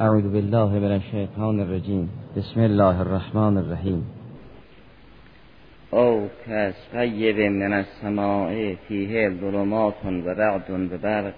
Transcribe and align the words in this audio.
اعوذ 0.00 0.32
بالله 0.32 0.78
من 0.78 0.92
الشیطان 0.92 1.60
الرجیم. 1.60 2.08
بسم 2.36 2.60
الله 2.60 3.00
الرحمن 3.00 3.56
الرحیم. 3.56 4.06
او 5.90 6.28
کسقیب 6.46 7.40
من 7.40 7.72
السماء 7.72 8.74
فیه 8.88 9.30
ظلمات 9.40 9.94
و 10.04 10.28
رعد 10.28 10.70
و 10.70 10.98
برق 10.98 11.32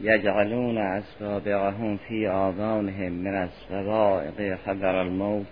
یجعلون 0.00 0.78
اصابعهم 0.78 1.96
فی 1.96 2.26
آذانهم 2.26 3.12
من 3.12 3.34
الصواعق 3.34 4.40
حذر 4.40 4.96
الموت 4.96 5.46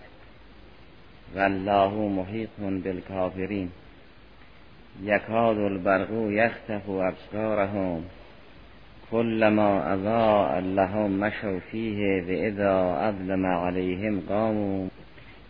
والله 1.36 1.92
محیط 1.94 2.50
بالکافرین. 2.84 3.68
یکاد 5.02 5.58
البرق 5.58 6.10
یختف 6.10 6.90
ابصارهم 6.90 8.02
كلما 9.10 9.94
اضاء 9.94 10.60
لهم 10.60 11.20
مشوا 11.20 11.58
فيه 11.70 12.22
واذا 12.28 13.08
اظلم 13.08 13.46
عليهم 13.46 14.22
قاموا 14.28 14.88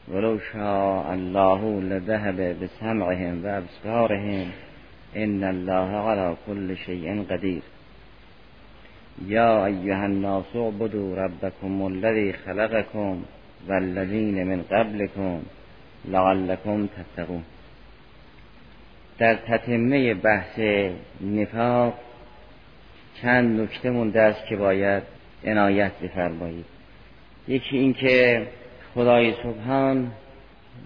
ولو 0.08 0.38
شاء 0.52 1.14
الله 1.14 1.80
لذهب 1.80 2.56
بسمعهم 2.62 3.44
وابصارهم 3.44 4.46
ان 5.16 5.44
الله 5.44 6.08
على 6.08 6.36
كل 6.46 6.76
شيء 6.76 7.24
قدير 7.30 7.62
يا 9.26 9.66
ايها 9.66 10.06
الناس 10.06 10.56
اعبدوا 10.56 11.16
ربكم 11.16 11.86
الذي 11.86 12.32
خلقكم 12.32 13.22
والذين 13.68 14.46
من 14.46 14.62
قبلكم 14.62 15.42
لعلكم 16.04 16.86
تتقون 16.86 17.44
در 19.20 19.34
تتمه 19.34 20.12
بحث 20.12 20.60
نفاق 21.20 22.09
چند 23.22 23.60
نکته 23.60 23.90
مونده 23.90 24.20
است 24.20 24.46
که 24.46 24.56
باید 24.56 25.02
عنایت 25.44 25.92
بفرمایید. 26.02 26.64
یکی 27.48 27.78
اینکه 27.78 28.46
خدای 28.94 29.34
سبحان 29.42 30.12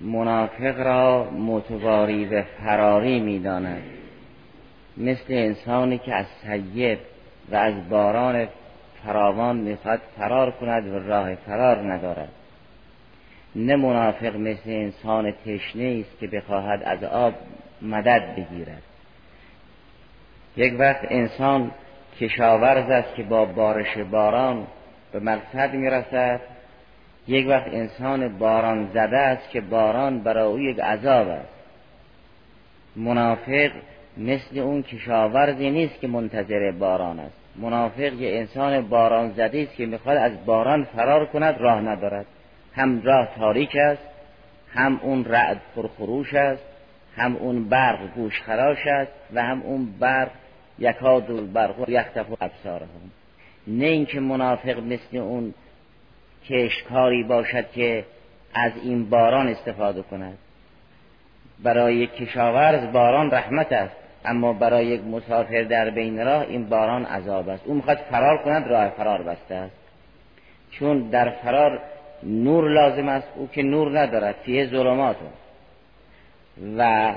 منافق 0.02 0.80
را 0.80 1.30
متواری 1.30 2.24
و 2.24 2.42
فراری 2.42 3.20
می‌داند. 3.20 3.82
مثل 4.96 5.24
انسانی 5.28 5.98
که 5.98 6.14
از 6.14 6.26
سید 6.46 6.98
و 7.50 7.56
از 7.56 7.88
باران 7.88 8.48
فراوان 9.04 9.56
می‌خواد 9.56 10.00
فرار 10.16 10.50
کند 10.50 10.86
و 10.86 10.98
راه 10.98 11.34
فرار 11.34 11.92
ندارد. 11.92 12.28
نه 13.56 13.76
منافق 13.76 14.36
مثل 14.36 14.70
انسان 14.70 15.32
تشنه 15.46 16.04
است 16.04 16.20
که 16.20 16.26
بخواهد 16.26 16.82
از 16.82 17.04
آب 17.04 17.34
مدد 17.82 18.34
بگیرد. 18.36 18.82
یک 20.56 20.74
وقت 20.78 21.06
انسان 21.10 21.70
کشاورز 22.20 22.90
است 22.90 23.14
که 23.14 23.22
با 23.22 23.44
بارش 23.44 23.98
باران 23.98 24.66
به 25.12 25.20
مقصد 25.20 25.74
می‌رسد. 25.74 26.40
یک 27.28 27.48
وقت 27.48 27.66
انسان 27.66 28.38
باران 28.38 28.88
زده 28.94 29.18
است 29.18 29.50
که 29.50 29.60
باران 29.60 30.20
برای 30.20 30.46
او 30.46 30.60
یک 30.60 30.80
عذاب 30.80 31.28
است. 31.28 31.48
منافق 32.96 33.70
مثل 34.16 34.58
اون 34.58 34.82
کشاورزی 34.82 35.70
نیست 35.70 36.00
که 36.00 36.08
منتظر 36.08 36.70
باران 36.70 37.20
است. 37.20 37.36
منافق 37.56 38.12
یه 38.12 38.38
انسان 38.38 38.88
باران 38.88 39.30
زده 39.30 39.62
است 39.68 39.76
که 39.76 39.86
می‌خواد 39.86 40.16
از 40.16 40.44
باران 40.46 40.84
فرار 40.84 41.26
کند 41.26 41.58
راه 41.58 41.80
ندارد. 41.80 42.26
هم 42.76 43.02
راه 43.02 43.28
تاریک 43.38 43.76
است 43.76 44.02
هم 44.74 45.00
اون 45.02 45.24
رعد 45.24 45.60
پرخروش 45.76 46.34
است 46.34 46.62
هم 47.16 47.36
اون 47.36 47.68
برق 47.68 48.14
گوش 48.14 48.42
خراش 48.42 48.86
است 48.86 49.12
و 49.34 49.42
هم 49.42 49.62
اون 49.62 49.86
برق 50.00 50.30
یکاد 50.78 51.30
البرق 51.30 51.88
یختف 51.88 52.26
ابصارهم. 52.40 53.10
نه 53.66 53.86
اینکه 53.86 54.20
منافق 54.20 54.78
مثل 54.78 55.16
اون 55.16 55.54
کشکاری 56.48 57.22
باشد 57.24 57.70
که 57.70 58.04
از 58.54 58.72
این 58.82 59.10
باران 59.10 59.48
استفاده 59.48 60.02
کند. 60.02 60.38
برای 61.62 62.06
کشاورز 62.06 62.92
باران 62.92 63.30
رحمت 63.30 63.72
است 63.72 63.96
اما 64.24 64.52
برای 64.52 64.86
یک 64.86 65.00
مسافر 65.00 65.62
در 65.62 65.90
بین 65.90 66.24
راه 66.24 66.42
این 66.42 66.68
باران 66.68 67.04
عذاب 67.04 67.48
است. 67.48 67.62
او 67.66 67.74
می‌خواد 67.74 67.96
فرار 67.96 68.42
کند 68.42 68.66
راه 68.68 68.88
فرار 68.88 69.22
بسته 69.22 69.54
است. 69.54 69.76
چون 70.70 71.08
در 71.08 71.30
فرار 71.30 71.80
نور 72.22 72.70
لازم 72.70 73.08
است 73.08 73.28
او 73.36 73.48
که 73.48 73.62
نور 73.62 74.00
ندارد 74.00 74.34
فیه 74.44 74.66
ظلمات 74.66 75.16
و 76.78 77.14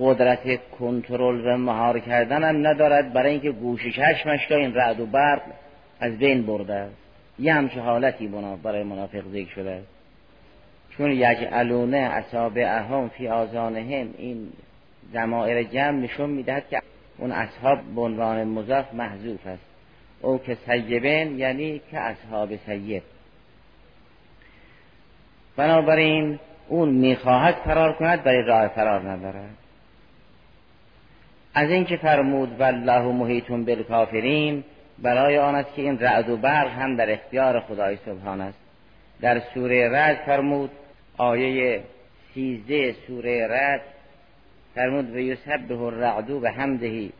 قدرت 0.00 0.70
کنترل 0.78 1.46
و 1.46 1.56
مهار 1.56 1.98
کردن 1.98 2.44
هم 2.44 2.66
ندارد. 2.66 3.12
برای 3.12 3.30
اینکه 3.30 3.50
گوش 3.50 3.96
چشمش 3.96 4.52
این 4.52 4.74
رعد 4.74 5.00
و 5.00 5.06
برق 5.06 5.42
از 6.00 6.18
بین 6.18 6.46
برده 6.46 6.74
است. 6.74 6.96
یه 7.38 7.54
همچه 7.54 7.80
حالتی 7.80 8.28
برای 8.62 8.82
منافق 8.82 9.22
ذکر 9.32 9.50
شده 9.54 9.70
است. 9.70 9.86
چون 10.90 11.10
یجعلونه 11.10 11.96
اصابعهم 11.96 13.08
فی 13.08 13.28
آزانهم 13.28 14.14
این 14.18 14.52
زمائر 15.12 15.62
جمع 15.62 15.98
نشون 15.98 16.30
می‌دهد 16.30 16.68
که 16.68 16.82
اون 17.18 17.32
اصحاب 17.32 17.78
به 17.94 18.00
عنوان 18.00 18.44
مضاف 18.44 18.94
محذوف 18.94 19.46
است. 19.46 19.62
او 20.22 20.38
که 20.38 20.54
سیبین 20.66 21.38
یعنی 21.38 21.80
که 21.90 21.98
اصحاب 21.98 22.56
سیب 22.56 23.02
بنابراین 25.56 26.38
اون 26.68 26.88
می‌خواهد 26.88 27.54
فرار 27.54 27.92
کند 27.92 28.22
برای 28.22 28.42
راه 28.42 28.68
فرار 28.68 29.10
ندارد. 29.10 29.59
از 31.54 31.70
اینکه 31.70 31.96
فرمود 31.96 32.60
والله 32.60 33.02
محیطون 33.02 33.64
بالکافرین 33.64 34.64
برای 34.98 35.38
آن 35.38 35.54
است 35.54 35.74
که 35.74 35.82
این 35.82 35.98
رعد 35.98 36.30
و 36.30 36.36
برق 36.36 36.68
هم 36.68 36.96
در 36.96 37.12
اختیار 37.12 37.60
خدای 37.60 37.96
سبحان 38.06 38.40
است. 38.40 38.58
در 39.20 39.40
سوره 39.54 39.88
رد 39.88 40.16
فرمود 40.26 40.70
آیه 41.16 41.82
سیزده 42.34 42.94
سوره 43.06 43.46
رد 43.50 43.80
فرمود 44.74 45.10
و 45.10 45.18
یسبه 45.18 45.80
الرعد 45.80 46.30
و 46.30 46.46
حمده 46.46 47.10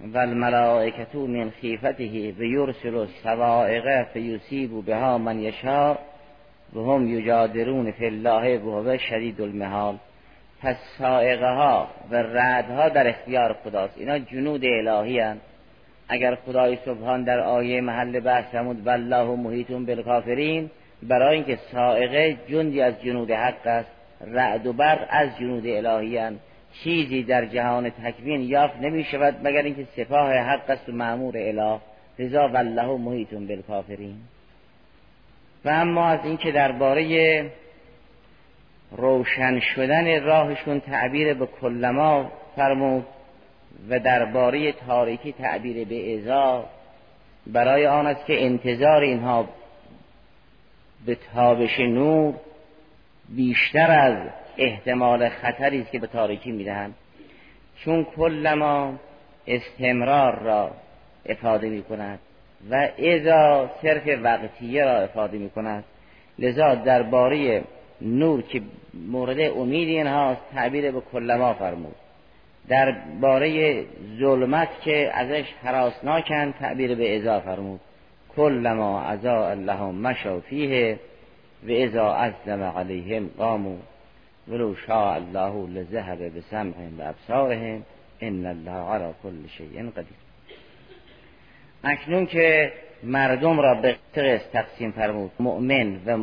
و 0.00 0.18
الملائکتو 0.18 1.26
من 1.26 1.50
خیفته 1.50 2.34
و 2.38 2.42
یرسل 2.42 2.96
السوائق 2.96 4.02
فیصیب 4.02 4.84
بها 4.84 5.18
من 5.18 5.40
یشاء 5.40 5.96
و 6.74 6.80
هم 6.80 7.08
یجادرون 7.08 7.92
فی 7.92 8.06
الله 8.06 8.58
و 8.58 8.98
شدید 8.98 9.40
المحال 9.40 9.98
پس 10.62 10.76
سائقه 10.98 11.50
ها 11.50 11.88
و 12.10 12.16
ردها 12.16 12.88
در 12.88 13.08
اختیار 13.08 13.52
خداست 13.52 13.98
اینا 13.98 14.18
جنود 14.18 14.64
الهی 14.64 15.20
هن. 15.20 15.36
اگر 16.08 16.34
خدای 16.34 16.78
سبحان 16.84 17.24
در 17.24 17.40
آیه 17.40 17.80
محل 17.80 18.20
بحث 18.20 18.44
فرمود 18.44 18.86
والله 18.86 19.36
محیطون 19.36 19.86
بالکافرین 19.86 20.70
برای 21.02 21.34
اینکه 21.34 21.58
سائقه 21.72 22.36
جندی 22.48 22.80
از 22.80 23.02
جنود 23.02 23.30
حق 23.30 23.66
است 23.66 23.90
رعد 24.26 24.66
و 24.66 24.72
برق 24.72 25.06
از 25.10 25.28
جنود 25.38 25.66
الهی 25.66 26.18
هن. 26.18 26.38
چیزی 26.84 27.22
در 27.22 27.46
جهان 27.46 27.90
تکوین 27.90 28.40
یافت 28.40 28.76
نمی 28.80 29.04
شود 29.04 29.34
مگر 29.44 29.62
اینکه 29.62 29.86
سپاه 29.96 30.32
حق 30.32 30.70
است 30.70 30.88
و 30.88 30.92
معمور 30.92 31.34
اله 31.38 31.80
رضا 32.18 32.48
والله 32.48 32.96
محیطون 32.96 33.46
بالکافرین 33.46 34.16
و 35.64 35.68
اما 35.68 36.06
از 36.08 36.20
اینکه 36.24 36.52
درباره 36.52 37.44
روشن 38.96 39.60
شدن 39.60 40.22
راهشون 40.22 40.80
تعبیر 40.80 41.34
به 41.34 41.46
کلما 41.46 42.32
فرمود 42.56 43.06
و 43.90 43.98
درباره 43.98 44.72
تاریکی 44.72 45.32
تعبیر 45.32 45.88
به 45.88 46.18
ازا 46.18 46.64
برای 47.46 47.86
آن 47.86 48.06
است 48.06 48.26
که 48.26 48.44
انتظار 48.44 49.02
اینها 49.02 49.48
به 51.06 51.16
تابش 51.34 51.80
نور 51.80 52.34
بیشتر 53.28 53.90
از 53.90 54.28
احتمال 54.58 55.28
خطری 55.28 55.80
است 55.80 55.90
که 55.90 55.98
به 55.98 56.06
تاریکی 56.06 56.52
می‌دهند. 56.52 56.94
چون 57.84 58.04
کلما 58.04 58.94
استمرار 59.46 60.38
را 60.38 60.70
افاده 61.26 61.68
می 61.68 61.82
کند 61.82 62.18
و 62.70 62.88
ازا 63.14 63.70
صرف 63.82 64.18
وقتیه 64.22 64.84
را 64.84 65.00
افاده 65.00 65.38
می 65.38 65.50
کند 65.50 65.84
لذا 66.38 66.74
درباره 66.74 67.64
نور 68.00 68.42
که 68.42 68.62
مورد 68.94 69.40
امید 69.40 69.88
اینهاست 69.88 70.40
تعبیر 70.54 70.90
به 70.90 71.00
کلما 71.12 71.54
فرمود. 71.54 71.94
در 72.68 72.96
باره 73.20 73.84
ظلمت 74.18 74.68
که 74.84 75.10
ازش 75.14 75.44
حراسناکن 75.62 76.52
تعبیر 76.52 76.94
به 76.94 77.16
ازا 77.16 77.40
فرمود. 77.40 77.80
کلما 78.36 79.00
ازا 79.00 79.48
اللهم 79.48 79.94
مشو 79.94 80.40
فیه 80.40 80.98
و 81.68 81.72
ازا 81.72 82.12
ازلم 82.12 82.62
علیهم 82.62 83.30
قامو 83.38 83.76
ولو 84.48 84.74
شاء 84.74 85.14
الله 85.14 85.68
لذهب 85.68 86.38
بسمعهم 86.38 86.98
و 86.98 87.02
ابصارهم. 87.02 87.82
ان 88.20 88.46
الله 88.46 88.90
على 88.92 89.12
كل 89.22 89.48
شيء 89.58 89.90
قدیر. 89.90 90.16
اکنون 91.84 92.26
که 92.26 92.72
مردم 93.02 93.60
را 93.60 93.74
به 93.74 93.96
قسط 94.16 94.50
تقسیم 94.52 94.90
فرمود 94.90 95.30
مؤمن 95.40 95.96
و 96.06 96.18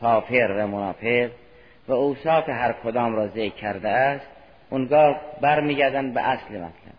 کافر 0.00 0.54
و 0.58 0.66
منافق 0.66 1.30
و 1.88 1.92
اوصاف 1.92 2.48
هر 2.48 2.74
کدام 2.84 3.16
را 3.16 3.26
ذکر 3.26 3.54
کرده 3.54 3.88
است 3.88 4.26
اونگاه 4.70 5.20
برمیگردن 5.40 6.14
به 6.14 6.28
اصل 6.28 6.54
مطلب. 6.54 6.94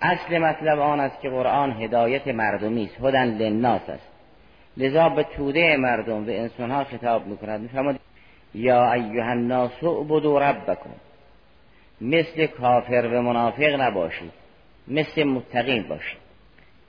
اصل 0.00 0.38
مطلب 0.38 0.78
آن 0.78 1.00
است 1.00 1.20
که 1.20 1.30
قرآن 1.30 1.82
هدایت 1.82 2.28
مردمی 2.28 2.84
است 2.84 3.04
هدن 3.04 3.24
للناس 3.24 3.88
است. 3.88 4.08
لذا 4.76 5.08
به 5.08 5.22
توده 5.22 5.76
مردم 5.76 6.24
به 6.24 6.40
انسانها 6.40 6.84
خطاب 6.84 7.26
می‌کند 7.26 7.60
میفرماد 7.60 8.00
یا 8.54 8.92
ایها 8.92 9.30
الناس 9.30 9.84
اعبدوا 9.84 10.50
ربکم. 10.50 10.90
مثل 12.00 12.46
کافر 12.46 13.10
و 13.12 13.22
منافق 13.22 13.80
نباشید 13.80 14.32
مثل 14.88 15.24
متقین 15.24 15.88
باشید. 15.88 16.18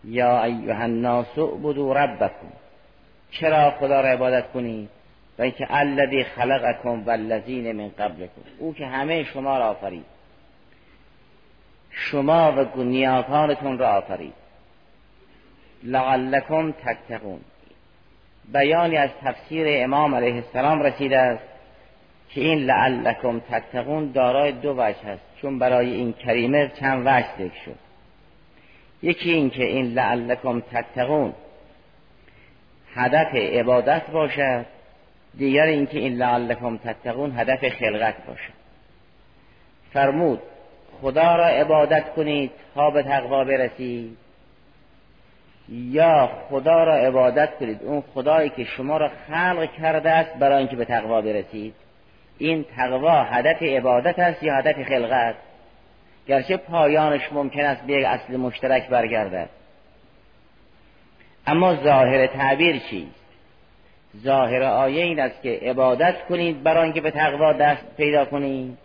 یا 0.04 0.44
ایها 0.44 0.84
الناس 0.84 1.38
اعبدوا 1.38 1.94
ربکم. 1.94 2.48
چرا 3.32 3.72
خدا 3.72 4.02
را 4.02 4.08
عبادت 4.08 4.52
کنید؟ 4.52 4.99
و 5.40 5.42
اینکه 5.42 5.68
الذی 5.70 6.24
خلقکم 6.24 7.04
والذین 7.06 7.72
من 7.72 7.90
قبلکم. 7.90 8.42
او 8.58 8.74
که 8.74 8.86
همه 8.86 9.24
شما 9.24 9.58
را 9.58 9.66
آفرید. 9.66 10.06
شما 11.92 12.52
و 12.76 12.84
نیاکانتون 12.84 13.78
را 13.78 13.90
آفرید. 13.90 14.34
لعلکم 15.84 16.72
تتقون. 16.72 17.40
بیانی 18.54 18.98
از 18.98 19.10
تفسیر 19.22 19.84
امام 19.84 20.16
علیه 20.16 20.36
السلام 20.36 20.82
رسیده 20.82 21.20
است 21.20 21.44
که 22.30 22.42
این 22.42 22.60
لعلکم 22.60 23.40
تتقون 23.40 24.12
دارای 24.12 24.52
دو 24.52 24.74
وجه 24.78 25.08
است. 25.08 25.24
چون 25.42 25.60
برای 25.60 25.94
این 25.94 26.14
کریمه 26.14 26.72
چند 26.80 27.08
وجه 27.08 27.28
ذکر 27.36 27.62
شد. 27.66 27.76
یکی 29.02 29.32
این 29.32 29.50
که 29.50 29.64
این 29.64 29.86
لعلکم 29.86 30.60
تتقون 30.60 31.34
هدف 32.96 33.36
عبادت 33.36 34.10
باشد. 34.10 34.66
دیگر 35.38 35.64
اینکه 35.64 36.00
این 36.00 36.14
لعلکم 36.14 36.78
تتقون 36.78 37.32
هدف 37.40 37.70
خلقت 37.70 38.26
باشد 38.28 38.60
فرمود 39.94 40.40
خدا 41.02 41.36
را 41.36 41.46
عبادت 41.46 42.14
کنید 42.14 42.52
تا 42.76 42.90
به 42.90 43.04
تقوا 43.04 43.44
برسید. 43.44 44.18
یا 45.70 46.30
خدا 46.50 46.84
را 46.84 46.96
عبادت 46.96 47.50
کنید 47.60 47.84
اون 47.84 48.04
خدایی 48.14 48.50
که 48.50 48.64
شما 48.64 48.98
را 48.98 49.12
خلق 49.28 49.72
کرده 49.82 50.10
است 50.10 50.34
برای 50.34 50.58
اینکه 50.58 50.76
به 50.76 50.86
تقوا 50.86 51.22
برسید. 51.22 51.74
این 52.38 52.66
تقوا 52.76 53.24
هدف 53.24 53.62
عبادت 53.62 54.20
است 54.20 54.44
یا 54.44 54.56
هدف 54.56 54.84
خلقت؟ 54.84 55.36
گرچه 56.28 56.58
پایانش 56.58 57.22
ممکن 57.32 57.66
است 57.66 57.82
به 57.82 57.94
یک 57.94 58.06
اصل 58.06 58.36
مشترک 58.38 58.88
برگردد. 58.88 59.50
اما 61.48 61.76
ظاهر 61.76 62.28
تعبیر 62.28 62.80
چیست؟ 62.90 63.19
ظاهر 64.18 64.64
آیه 64.64 65.04
این 65.04 65.20
است 65.20 65.42
که 65.42 65.60
عبادت 65.62 66.16
کنید 66.30 66.64
برای 66.64 66.84
اینکه 66.84 67.02
به 67.02 67.12
تقوا 67.12 67.54
دست 67.54 67.86
پیدا 67.98 68.26
کنید. 68.26 68.78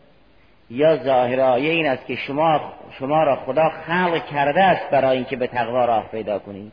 یا 0.71 0.97
ظاهر 0.97 1.41
آیه 1.41 1.71
این 1.71 1.87
است 1.87 2.07
که 2.07 2.17
شما 2.17 2.73
شما 2.99 3.23
را 3.23 3.37
خدا 3.37 3.69
خلق 3.69 4.27
کرده 4.27 4.63
است 4.63 4.91
برای 4.91 5.17
اینکه 5.17 5.37
به 5.37 5.47
تقوا 5.47 5.85
راه 5.85 6.09
پیدا 6.11 6.39
کنید. 6.39 6.73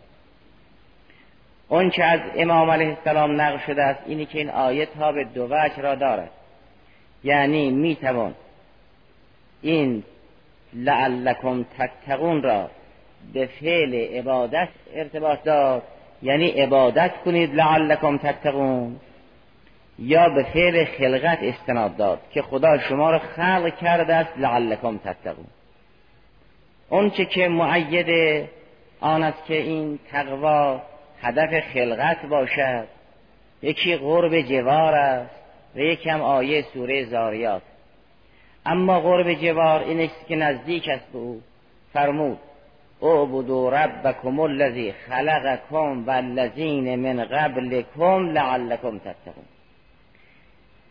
اون 1.70 1.90
که 1.90 2.04
از 2.04 2.20
امام 2.36 2.72
علیه 2.72 2.88
السلام 2.88 3.42
نقل 3.42 3.58
شده 3.58 3.84
است 3.84 4.00
اینی 4.06 4.26
که 4.26 4.38
این 4.38 4.50
آیه 4.50 4.86
تا 4.86 5.12
به 5.12 5.24
دو 5.24 5.46
وجه 5.46 5.82
را 5.82 5.96
دارد. 5.96 6.30
یعنی 7.24 7.72
می‌توان 7.72 8.36
این 9.62 10.04
لعلکم 10.74 11.66
تتقون 11.78 12.44
را 12.44 12.70
به 13.34 13.46
فعل 13.46 13.94
عبادت 13.94 14.70
ارتباط 14.94 15.44
داد. 15.44 15.84
یعنی 16.22 16.48
عبادت 16.48 17.12
کنید 17.26 17.56
لعلکم 17.56 18.18
تتقون. 18.18 19.00
یا 20.00 20.30
به 20.30 20.44
فعل 20.44 20.86
خلقت 20.86 21.40
استناد 21.42 21.98
داد 21.98 22.20
که 22.34 22.42
خدا 22.42 22.78
شما 22.78 23.12
را 23.12 23.20
خلق 23.20 23.78
کرده 23.78 24.16
است 24.16 24.34
لعلکم 24.38 24.98
تتقون. 24.98 25.48
اون 26.90 27.10
چه 27.10 27.26
که 27.26 27.48
معید 27.48 28.48
آن 29.00 29.24
است 29.24 29.46
که 29.46 29.58
این 29.58 30.00
تقوا 30.12 30.82
هدف 31.22 31.64
خلقت 31.74 32.26
باشد. 32.26 32.88
یکی 33.62 33.96
قرب 33.96 34.42
جوار 34.42 34.94
است 34.94 35.36
و 35.76 35.80
یکم 35.80 36.22
آیه 36.22 36.62
سوره 36.74 37.06
زاریات. 37.06 37.62
اما 38.66 39.00
قرب 39.00 39.34
جوار 39.34 39.84
این 39.84 40.02
است 40.02 40.28
که 40.28 40.36
نزدیک 40.36 40.90
است 40.90 41.12
به 41.12 41.20
او. 41.20 41.42
فرمود 41.94 42.40
اعبدوا 43.02 43.70
ربکم 43.70 44.40
الذی 44.40 44.92
خلقکم 44.92 46.06
والذین 46.06 46.96
من 46.96 47.24
قبلکم 47.24 48.30
لعلکم 48.30 49.00
تتقون. 49.00 49.46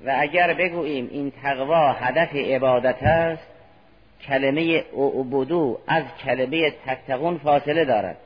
و 0.05 0.17
اگر 0.19 0.55
بگوییم 0.55 1.09
این 1.11 1.33
تقوا 1.43 1.93
هدف 1.93 2.35
عبادت 2.35 3.03
است 3.03 3.47
کلمه 4.27 4.85
اعبدو 4.97 5.79
از 5.87 6.05
کلمه 6.25 6.71
تتقون 6.87 7.39
فاصله 7.39 7.85
دارد. 7.85 8.17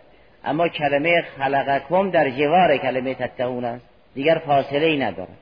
اما 0.45 0.69
کلمه 0.69 1.23
خلقکم 1.39 2.11
در 2.11 2.31
جوار 2.31 2.77
کلمه 2.77 3.15
تتقون 3.15 3.65
است 3.65 3.85
دیگر 4.15 4.43
فاصله 4.47 4.87
ای 4.87 4.99
ندارد. 4.99 5.39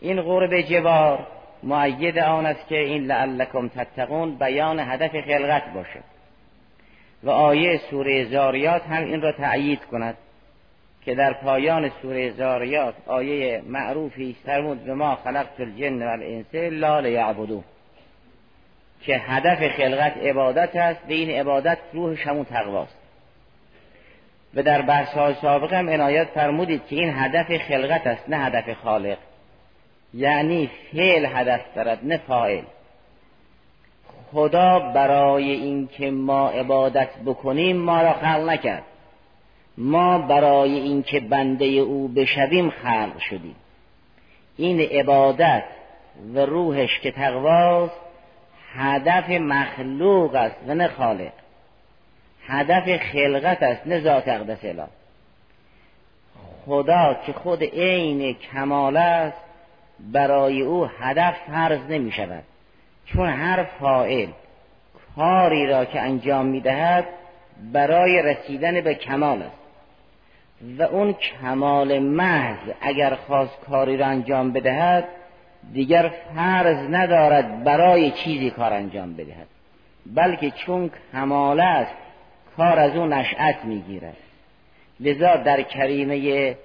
این 0.00 0.22
قرب 0.22 0.60
جوار 0.60 1.26
معید 1.62 2.18
آن 2.18 2.46
است 2.46 2.68
که 2.68 2.78
این 2.78 3.04
لعلکم 3.04 3.68
تتقون 3.68 4.38
بیان 4.38 4.80
هدف 4.80 5.20
خلقت 5.20 5.72
باشد. 5.74 6.17
و 7.22 7.30
آیه 7.30 7.80
سوره 7.90 8.24
زاریات 8.24 8.82
هم 8.82 9.04
این 9.04 9.22
را 9.22 9.32
تأیید 9.32 9.84
کند 9.84 10.16
که 11.04 11.14
در 11.14 11.32
پایان 11.32 11.90
سوره 12.02 12.30
زاریات 12.30 12.94
آیه 13.06 13.62
معروفی 13.66 14.36
فرمود 14.46 14.84
به 14.84 14.94
ما 14.94 15.14
خلقت 15.14 15.60
الجن 15.60 16.02
و 16.02 16.10
الانس 16.10 16.54
لا 16.54 17.00
لیعبدون. 17.00 17.64
که 19.02 19.16
هدف 19.16 19.68
خلقت 19.68 20.16
عبادت 20.16 20.76
است 20.76 21.00
به 21.06 21.14
این 21.14 21.30
عبادت 21.30 21.78
روح 21.92 22.28
همون 22.28 22.44
تقواست. 22.44 22.96
و 24.54 24.62
در 24.62 24.82
بحث 24.82 25.08
های 25.08 25.34
سابق 25.34 25.72
هم 25.72 25.88
عنایت 25.88 26.28
فرمودید 26.28 26.86
که 26.86 26.96
این 26.96 27.12
هدف 27.16 27.58
خلقت 27.58 28.06
است 28.06 28.28
نه 28.28 28.36
هدف 28.38 28.72
خالق. 28.72 29.18
یعنی 30.14 30.70
فعل 30.92 31.26
هدف 31.26 31.60
دارد 31.74 31.98
نه 32.02 32.16
فاعل. 32.16 32.62
خدا 34.32 34.78
برای 34.78 35.50
اینکه 35.50 36.10
ما 36.10 36.48
عبادت 36.48 37.08
بکنیم 37.26 37.76
ما 37.76 38.02
را 38.02 38.12
خلق 38.12 38.48
نکرد. 38.48 38.82
ما 39.78 40.18
برای 40.18 40.78
اینکه 40.78 41.20
بنده 41.20 41.64
او 41.64 42.08
بشویم 42.08 42.70
خلق 42.70 43.18
شدیم. 43.18 43.56
این 44.56 44.80
عبادت 44.80 45.64
و 46.34 46.38
روحش 46.38 47.00
که 47.00 47.10
تقواست 47.10 48.00
هدف 48.74 49.30
مخلوق 49.30 50.34
است 50.34 50.56
و 50.66 50.74
نه 50.74 50.88
خالق. 50.88 51.32
هدف 52.46 52.96
خلقت 52.96 53.62
است 53.62 53.86
نه 53.86 54.00
ذات 54.00 54.28
اقدس 54.28 54.64
اله. 54.64 54.86
خدا 56.66 57.16
که 57.26 57.32
خود 57.32 57.62
عین 57.62 58.34
کمال 58.34 58.96
است 58.96 59.38
برای 60.12 60.62
او 60.62 60.84
هدف 60.84 61.34
فرض 61.46 61.80
نمی 61.88 62.12
شود 62.12 62.44
چون 63.12 63.28
هر 63.28 63.64
فائل 63.64 64.28
کاری 65.16 65.66
را 65.66 65.84
که 65.84 66.00
انجام 66.00 66.46
می 66.46 66.60
دهد 66.60 67.04
برای 67.72 68.22
رسیدن 68.22 68.80
به 68.80 68.94
کمال 68.94 69.42
است. 69.42 69.58
و 70.78 70.82
اون 70.82 71.12
کمال 71.12 71.98
محض 71.98 72.70
اگر 72.80 73.14
خواست 73.14 73.60
کاری 73.60 73.96
را 73.96 74.06
انجام 74.06 74.52
بدهد 74.52 75.04
دیگر 75.72 76.12
فرض 76.34 76.76
ندارد 76.90 77.64
برای 77.64 78.10
چیزی 78.10 78.50
کار 78.50 78.72
انجام 78.72 79.14
بدهد. 79.14 79.46
بلکه 80.06 80.50
چون 80.50 80.90
کمال 81.12 81.60
است 81.60 81.94
کار 82.56 82.78
از 82.78 82.96
اون 82.96 83.12
نشأت 83.12 83.64
می‌گیرد. 83.64 84.16
لذا 85.00 85.36
در 85.36 85.62
کریمه 85.62 86.56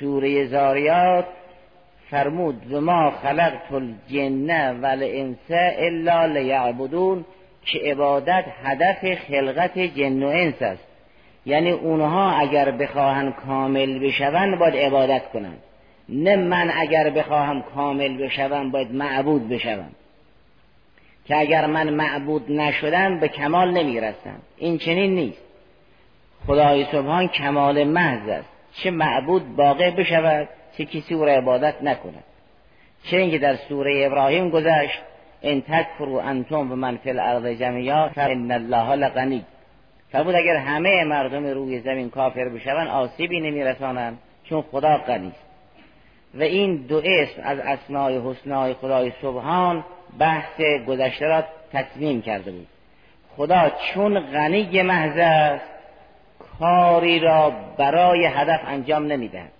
سوره 0.00 0.46
زاریات 0.46 1.26
فرمود 2.10 2.72
و 2.72 2.80
ما 2.80 3.10
خلقت 3.10 3.72
الجن 3.72 4.80
و 4.80 4.86
الانس 4.86 5.50
الا 5.78 6.26
لیعبدون 6.26 7.24
که 7.64 7.78
عبادت 7.78 8.44
هدف 8.64 9.14
خلقت 9.14 9.78
جن 9.78 10.22
و 10.22 10.26
انس 10.26 10.62
است. 10.62 10.86
یعنی 11.46 11.70
اونها 11.70 12.30
اگر 12.30 12.70
بخواهند 12.70 13.34
کامل 13.34 13.98
بشوند 13.98 14.58
باید 14.58 14.76
عبادت 14.76 15.28
کنند. 15.32 15.58
نه 16.08 16.36
من 16.36 16.70
اگر 16.74 17.10
بخواهم 17.10 17.62
کامل 17.62 18.16
بشوم 18.16 18.70
باید 18.70 18.94
معبود 18.94 19.48
بشوم. 19.48 19.90
که 21.24 21.36
اگر 21.36 21.66
من 21.66 21.90
معبود 21.90 22.52
نشدم 22.52 23.20
به 23.20 23.28
کمال 23.28 23.70
نمی‌رسم 23.70 24.36
این 24.56 24.78
چنین 24.78 25.14
نیست. 25.14 25.42
خدای 26.46 26.84
سبحان 26.84 27.28
کمال 27.28 27.84
محض 27.84 28.28
است. 28.28 28.48
چه 28.72 28.90
معبود 28.90 29.56
باقی 29.56 29.90
بشود 29.90 30.48
چه 30.78 30.84
کسی 30.84 31.14
او 31.14 31.24
را 31.24 31.32
عبادت 31.32 31.82
نکند. 31.82 32.24
چه 33.10 33.16
اینکه 33.16 33.38
در 33.38 33.56
سوره 33.56 34.06
ابراهیم 34.06 34.50
گذشت 34.50 34.98
ان 35.42 35.60
تکفروا 35.60 36.22
انتم 36.22 36.72
و 36.72 36.76
من 36.76 36.96
فی 36.96 37.10
الارض 37.10 37.46
جميعا 37.46 38.08
فان 38.08 38.50
الله 38.52 38.94
لغنی. 38.94 39.44
فرمود 40.12 40.34
اگر 40.34 40.56
همه 40.56 41.04
مردم 41.04 41.46
روی 41.46 41.80
زمین 41.80 42.10
کافر 42.10 42.48
بشوند 42.48 42.88
آسیبی 42.88 43.40
نمیرسانند 43.40 44.18
چون 44.44 44.62
خدا 44.62 44.96
غنی 44.96 45.28
است. 45.28 45.46
و 46.34 46.42
این 46.42 46.76
دو 46.76 47.02
اسم 47.04 47.42
از 47.44 47.58
اسمای 47.58 48.18
حسنای 48.18 48.74
خدای 48.74 49.12
سبحان 49.22 49.84
بحث 50.18 50.60
گذشته 50.86 51.26
را 51.26 51.44
تطمیم 51.72 52.22
کرده 52.22 52.50
بود. 52.50 52.66
خدا 53.36 53.70
چون 53.94 54.20
غنی 54.20 54.82
محض 54.82 55.18
است 55.18 55.64
کاری 56.58 57.18
را 57.18 57.52
برای 57.78 58.26
هدف 58.26 58.60
انجام 58.66 59.06
نمی‌دهد. 59.06 59.55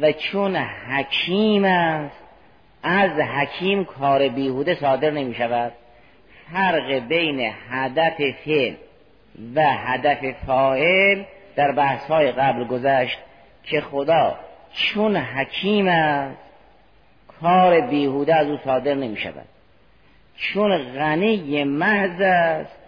و 0.00 0.12
چون 0.12 0.56
حکیم 0.56 1.64
است 1.64 2.16
از 2.82 3.10
حکیم 3.10 3.84
کار 3.84 4.28
بیهوده 4.28 4.74
صادر 4.74 5.10
نمی 5.10 5.34
شود. 5.34 5.72
فرق 6.52 6.92
بین 6.92 7.52
هدف 7.70 8.16
فعل 8.44 8.74
و 9.54 9.62
هدف 9.62 10.44
فاعل 10.46 11.22
در 11.56 11.72
بحث 11.72 12.04
های 12.04 12.32
قبل 12.32 12.64
گذشت 12.64 13.18
که 13.62 13.80
خدا 13.80 14.38
چون 14.72 15.16
حکیم 15.16 15.88
است 15.88 16.36
کار 17.40 17.80
بیهوده 17.80 18.34
از 18.34 18.46
او 18.48 18.58
صادر 18.64 18.94
نمی 18.94 19.16
شود. 19.16 19.46
چون 20.36 20.78
غنی 20.78 21.64
محض 21.64 22.20
است 22.20 22.78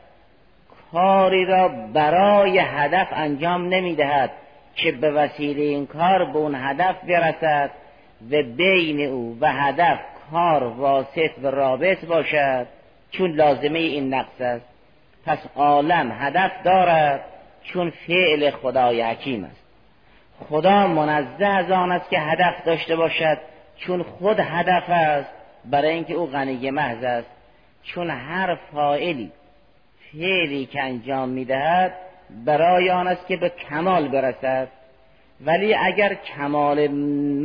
کاری 0.92 1.44
را 1.44 1.68
برای 1.68 2.58
هدف 2.58 3.08
انجام 3.12 3.68
نمی 3.68 3.94
دهد. 3.94 4.30
که 4.74 4.92
به 4.92 5.10
وسیله 5.10 5.62
این 5.62 5.86
کار 5.86 6.24
به 6.24 6.38
اون 6.38 6.54
هدف 6.54 6.96
برسد 7.04 7.70
و 8.30 8.42
بین 8.42 9.00
او 9.00 9.38
و 9.40 9.52
هدف 9.52 9.98
کار 10.30 10.62
واسط 10.62 11.30
و 11.42 11.46
رابط 11.46 12.04
باشد 12.04 12.66
چون 13.10 13.30
لازمه 13.30 13.78
این 13.78 14.14
نقص 14.14 14.40
است. 14.40 14.66
پس 15.26 15.38
عالم 15.56 16.12
هدف 16.20 16.52
دارد 16.64 17.24
چون 17.62 17.90
فعل 18.06 18.50
خدای 18.50 19.02
حکیم 19.02 19.44
است. 19.44 19.64
خدا 20.48 20.86
منزه 20.86 21.46
از 21.46 21.70
آن 21.70 21.92
است 21.92 22.10
که 22.10 22.18
هدف 22.18 22.64
داشته 22.64 22.96
باشد 22.96 23.38
چون 23.76 24.02
خود 24.02 24.40
هدف 24.40 24.84
است 24.90 25.30
برای 25.64 25.90
اینکه 25.90 26.14
او 26.14 26.26
غنی 26.26 26.70
محض 26.70 27.04
است. 27.04 27.30
چون 27.82 28.10
هر 28.10 28.58
فاعلی 28.72 29.32
فعلی 30.12 30.66
که 30.66 30.82
انجام 30.82 31.28
می‌دهد 31.28 31.92
برای 32.44 32.90
آن 32.90 33.08
است 33.08 33.26
که 33.26 33.37
به 33.37 33.49
کمال 33.49 34.08
برسد. 34.08 34.68
ولی 35.40 35.75
اگر 35.75 36.14
کمال 36.14 36.88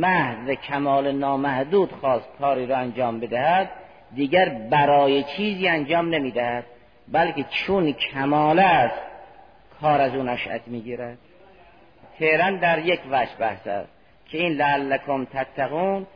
محض 0.00 0.50
کمال 0.50 1.12
نامحدود 1.12 1.92
خواست 1.92 2.28
کاری 2.38 2.66
را 2.66 2.76
انجام 2.76 3.20
بدهد 3.20 3.70
دیگر 4.14 4.48
برای 4.48 5.22
چیزی 5.22 5.68
انجام 5.68 6.14
نمی‌دهد 6.14 6.64
بلکه 7.08 7.44
چون 7.50 7.92
کمال 7.92 8.58
است 8.58 9.02
کار 9.80 10.00
از 10.00 10.14
او 10.14 10.22
نشأت 10.22 10.60
می‌گیرد. 10.68 11.18
فعلا 12.18 12.58
در 12.62 12.78
یک 12.78 13.00
وجه 13.10 13.36
بحث 13.38 13.66
است 13.66 13.90
که 14.28 14.38
این 14.38 14.52
لعلکم 14.52 15.24
تتقون 15.24 16.06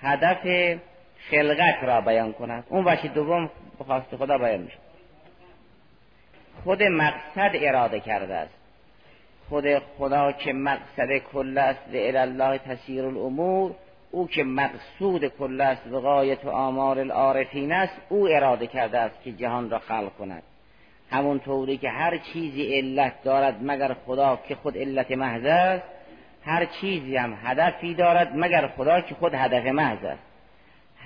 هدف 0.00 0.78
خلقت 1.30 1.84
را 1.84 2.00
بیان 2.00 2.32
کند. 2.32 2.64
اون 2.68 2.84
وجه 2.84 3.08
دوم 3.08 3.50
بخواست 3.80 4.16
خدا 4.16 4.38
بیان 4.38 4.60
میشه 4.60 4.76
خود 6.64 6.82
مقصد 6.82 7.50
اراده 7.54 8.00
کرده 8.00 8.34
است. 8.34 8.54
خود 9.48 9.64
خدا 9.98 10.32
که 10.32 10.52
مقصد 10.52 11.18
کل 11.32 11.58
است 11.58 11.80
و 11.92 11.96
الله 11.96 12.58
تسیر 12.58 13.04
الامور 13.04 13.74
او 14.10 14.28
که 14.28 14.44
مقصود 14.44 15.26
کل 15.26 15.60
است 15.60 15.86
و 15.86 16.00
غایت 16.00 16.44
و 16.44 16.50
آمار 16.50 16.98
العارفین 16.98 17.72
است 17.72 17.92
او 18.08 18.28
اراده 18.28 18.66
کرده 18.66 18.98
است 18.98 19.22
که 19.22 19.32
جهان 19.32 19.70
را 19.70 19.78
خلق 19.78 20.12
کند. 20.18 20.42
همون 21.10 21.40
طوری 21.40 21.76
که 21.76 21.88
هر 21.88 22.18
چیزی 22.18 22.74
علت 22.74 23.22
دارد 23.22 23.56
مگر 23.62 23.96
خدا 24.06 24.38
که 24.48 24.54
خود 24.54 24.78
علت 24.78 25.10
محض 25.10 25.44
است 25.44 25.84
هر 26.44 26.64
چیزی 26.64 27.16
هم 27.16 27.38
هدفی 27.44 27.94
دارد 27.94 28.32
مگر 28.34 28.66
خدا 28.66 29.00
که 29.00 29.14
خود 29.14 29.34
هدف 29.34 29.66
محض 29.66 30.04
است. 30.04 30.22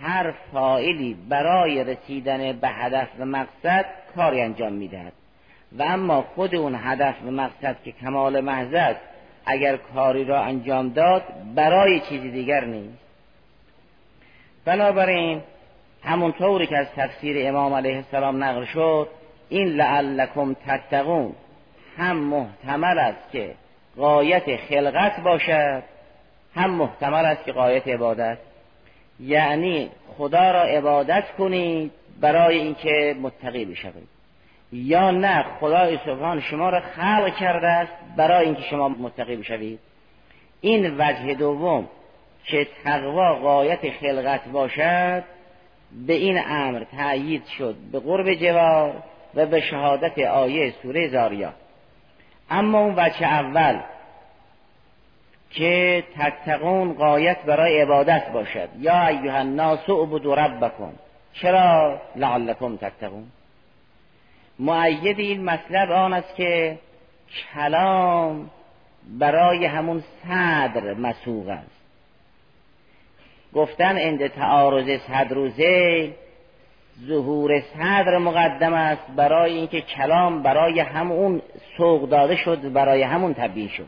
هر 0.03 0.35
فائلی 0.53 1.17
برای 1.29 1.85
رسیدن 1.85 2.53
به 2.53 2.69
هدف 2.69 3.09
و 3.19 3.25
مقصد 3.25 3.85
کاری 4.17 4.41
انجام 4.41 4.73
می‌دهد. 4.73 5.13
و 5.79 5.83
اما 5.83 6.23
خود 6.23 6.55
اون 6.55 6.75
هدف 6.83 7.15
و 7.27 7.31
مقصد 7.31 7.77
که 7.85 7.93
کمال 7.93 8.41
محض 8.41 8.75
است 8.75 9.01
اگر 9.47 9.77
کاری 9.77 10.25
را 10.25 10.43
انجام 10.43 10.89
داد 10.89 11.23
برای 11.55 12.01
چیزی 12.01 12.31
دیگر 12.31 12.65
نیست. 12.65 12.99
بنابراین 14.65 15.43
همونطوری 16.05 16.67
که 16.67 16.77
از 16.77 16.87
تفسیر 16.97 17.49
امام 17.49 17.75
علیه 17.75 17.97
السلام 17.97 18.45
نقل 18.45 18.65
شد 18.65 19.09
این 19.49 19.69
لعلکم 19.69 20.57
تتقون 20.67 21.35
هم 21.97 22.17
محتمل 22.17 22.99
است 22.99 23.31
که 23.33 23.55
قایت 23.97 24.57
خلقت 24.57 25.21
باشد 25.21 25.83
هم 26.55 26.71
محتمل 26.71 27.25
است 27.25 27.45
که 27.45 27.53
قایت 27.53 27.89
عبادت. 27.89 28.39
یعنی 29.21 29.91
خدا 30.19 30.51
را 30.51 30.63
عبادت 30.63 31.25
کنید 31.39 31.93
برای 32.21 32.59
اینکه 32.59 33.17
متقی 33.23 33.65
بشوید. 33.65 34.14
یا 34.75 35.11
نه 35.11 35.45
خدای 35.61 35.99
سبحان 36.07 36.41
شما 36.41 36.71
را 36.71 36.81
خلق 36.81 37.37
کرده 37.37 37.67
است 37.67 37.93
برای 38.17 38.45
اینکه 38.45 38.63
شما 38.63 38.89
متقی 38.89 39.37
بشوید. 39.37 39.79
این 40.61 40.97
وجه 40.99 41.35
دوم 41.35 41.89
که 42.45 42.67
تقوا 42.85 43.35
قایت 43.35 43.91
خلقت 43.91 44.49
باشد 44.49 45.25
به 46.07 46.13
این 46.13 46.41
امر 46.47 46.85
تأیید 46.97 47.47
شد 47.47 47.75
به 47.93 47.99
قرب 47.99 48.35
جوار 48.35 49.03
و 49.35 49.47
به 49.47 49.61
شهادت 49.61 50.19
آیه 50.19 50.75
سوره 50.83 51.09
زاریا 51.09 51.53
اما 52.51 52.81
اون 52.81 52.95
وجه 52.97 53.27
اول 53.27 53.81
که 55.51 56.05
تتقون 56.17 56.93
قایت 56.93 57.43
برای 57.43 57.81
عبادت 57.81 58.29
باشد. 58.33 58.69
یا 58.79 59.07
ایها 59.07 59.39
الناس 59.39 59.91
اعبدوا 59.91 60.35
ربکم. 60.35 60.93
چرا 61.33 62.01
لعلکم 62.17 62.77
تتقون؟ 62.77 63.27
معید 64.59 65.19
این 65.19 65.45
مطلب 65.45 65.91
آن 65.91 66.13
است 66.13 66.37
که 66.37 66.79
کلام 67.55 68.51
برای 69.19 69.65
همون 69.67 70.03
صدر 70.23 70.95
مسوق 70.95 71.49
است. 71.49 71.75
گفتن 73.55 73.97
اند 73.99 74.27
تعارض 74.27 75.01
صدر 75.01 75.39
و 75.39 75.51
ظهور 77.07 77.61
صدر 77.61 78.19
مقدم 78.19 78.73
است 78.73 79.07
برای 79.17 79.53
اینکه 79.53 79.81
کلام 79.81 80.43
برای 80.43 80.81
همون 80.81 81.43
سوق 81.77 82.09
داده 82.09 82.37
شد 82.37 82.73
برای 82.73 83.03
همون 83.03 83.35
تبیین 83.35 83.69
شد. 83.69 83.87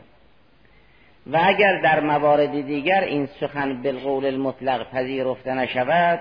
و 1.31 1.39
اگر 1.43 1.81
در 1.81 1.99
موارد 1.99 2.51
دیگر 2.51 3.01
این 3.01 3.25
سخن 3.25 3.81
بالقول 3.81 4.25
المطلق 4.25 4.89
پذیرفته 4.91 5.53
نشود 5.53 6.19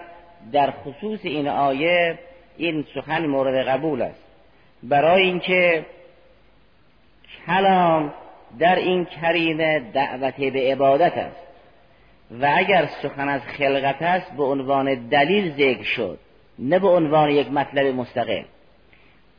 در 0.52 0.70
خصوص 0.70 1.20
این 1.22 1.48
آیه 1.48 2.18
این 2.56 2.84
سخن 2.94 3.26
مورد 3.26 3.68
قبول 3.68 4.02
است. 4.02 4.25
برای 4.82 5.22
اینکه 5.22 5.86
کلام 7.46 8.14
در 8.58 8.76
این 8.76 9.04
کرینه 9.04 9.80
دعوت 9.94 10.36
به 10.36 10.72
عبادت 10.72 11.18
است. 11.18 11.46
و 12.30 12.52
اگر 12.56 12.86
سخن 13.02 13.28
از 13.28 13.40
خلقت 13.42 14.02
است 14.02 14.32
به 14.32 14.44
عنوان 14.44 15.08
دلیل 15.08 15.52
ذکر 15.52 15.82
شد 15.82 16.18
نه 16.58 16.78
به 16.78 16.88
عنوان 16.88 17.30
یک 17.30 17.50
مطلب 17.50 17.86
مستقل. 17.86 18.42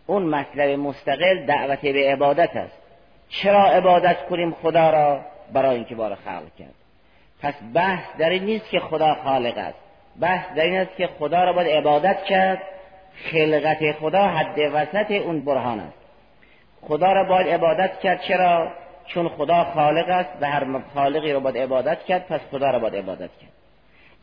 اون 0.05 0.23
مطلب 0.23 0.79
مستقل 0.79 1.45
دعوت 1.45 1.81
به 1.81 2.11
عبادت 2.11 2.55
است. 2.55 2.77
چرا 3.29 3.65
عبادت 3.65 4.25
کنیم 4.25 4.51
خدا 4.51 4.89
را؟ 4.89 5.21
برای 5.53 5.75
اینکه 5.75 5.95
بار 5.95 6.15
خلق 6.15 6.55
کرد. 6.59 6.73
پس 7.41 7.53
بحث 7.73 8.17
در 8.19 8.29
این 8.29 8.43
نیست 8.43 8.69
که 8.69 8.79
خدا 8.79 9.15
خالق 9.15 9.57
است. 9.57 9.79
بحث 10.19 10.55
در 10.55 10.63
این 10.63 10.77
است 10.77 10.95
که 10.97 11.09
خدا 11.19 11.43
را 11.43 11.53
باید 11.53 11.67
عبادت 11.67 12.23
کرد. 12.23 12.61
خلقت 13.23 13.91
خدا 13.91 14.27
حد 14.27 14.59
وسط 14.73 15.11
اون 15.11 15.45
برهان 15.45 15.79
است. 15.79 15.97
خدا 16.81 17.13
را 17.13 17.23
باید 17.23 17.47
عبادت 17.47 17.99
کرد. 17.99 18.21
چرا؟ 18.21 18.71
چون 19.07 19.29
خدا 19.29 19.63
خالق 19.63 20.09
است 20.09 20.29
و 20.41 20.45
هر 20.45 20.65
خالقی 20.93 21.31
را 21.31 21.39
باید 21.39 21.57
عبادت 21.57 22.03
کرد 22.05 22.27
پس 22.27 22.39
خدا 22.51 22.71
را 22.71 22.79
باید 22.79 22.95
عبادت 22.95 23.29
کرد. 23.41 23.51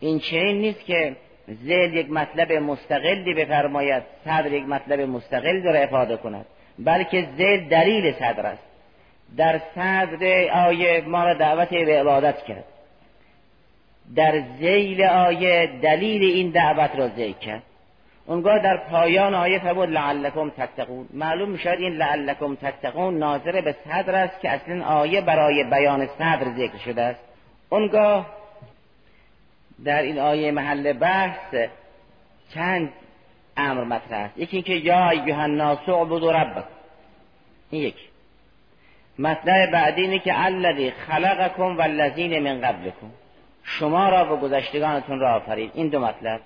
این 0.01 0.19
چنین 0.19 0.59
نیست 0.59 0.85
که 0.85 1.17
زیل 1.47 1.95
یک 1.95 2.11
مطلب 2.11 2.53
مستقلی 2.53 3.35
بفرماید 3.35 4.03
صدر 4.25 4.53
یک 4.53 4.65
مطلب 4.65 5.01
مستقل 5.01 5.63
را 5.63 5.81
افاده 5.81 6.17
کند 6.17 6.47
بلکه 6.79 7.29
زیل 7.37 7.69
دلیل 7.69 8.13
صدر 8.13 8.47
است. 8.47 8.63
در 9.37 9.61
صدر 9.75 10.51
آیه 10.67 11.01
ما 11.07 11.25
را 11.25 11.35
دعوت 11.35 11.69
به 11.69 12.01
عبادت 12.01 12.45
کرد. 12.45 12.65
در 14.17 14.43
زیل 14.59 15.03
آیه 15.03 15.71
دلیل 15.83 16.23
این 16.23 16.51
دعوت 16.51 16.91
را 16.97 17.09
ذکر 17.09 17.39
کرد. 17.39 17.63
اونگاه 18.27 18.59
در 18.59 18.77
پایان 18.77 19.35
آیه 19.35 19.59
فرمود 19.59 19.89
لعلکم 19.89 20.51
تتقون. 20.51 21.09
معلوم 21.13 21.51
می‌شد 21.51 21.77
این 21.79 21.93
لعلکم 21.93 22.55
تتقون 22.55 23.19
ناظر 23.19 23.61
به 23.61 23.77
صدر 23.85 24.15
است 24.15 24.41
که 24.41 24.51
اصلا 24.51 24.85
آیه 24.85 25.21
برای 25.21 25.65
بیان 25.65 26.07
صدر 26.07 26.45
ذکر 26.57 26.79
شده 26.79 27.03
است. 27.03 27.21
اونگاه 27.69 28.27
در 29.85 30.03
این 30.03 30.19
آیه 30.19 30.51
محل 30.51 30.93
بحث 30.93 31.55
چند 32.55 32.93
امر 33.57 33.85
مطرح 33.85 34.21
است. 34.21 34.39
یکی 34.39 34.57
اینکه 34.57 34.73
یا 34.73 35.11
ایها 35.11 35.43
الناس 35.43 35.89
اعبدوا 35.89 36.31
ربکم. 36.31 36.65
این 37.71 37.83
یک 37.83 37.97
مطلب 39.19 39.71
بعدی 39.71 40.03
اینه 40.03 40.19
که 40.19 40.45
الذی 40.45 40.91
خلقکم 40.91 41.77
والذین 41.77 42.39
من 42.39 42.61
قبلکم. 42.61 43.11
شما 43.63 44.09
را 44.09 44.35
و 44.35 44.41
گذشتگانتون 44.41 45.21
را 45.21 45.35
آفرید 45.35 45.71
این 45.75 45.89
دو 45.89 46.01
مطلب. 46.01 46.41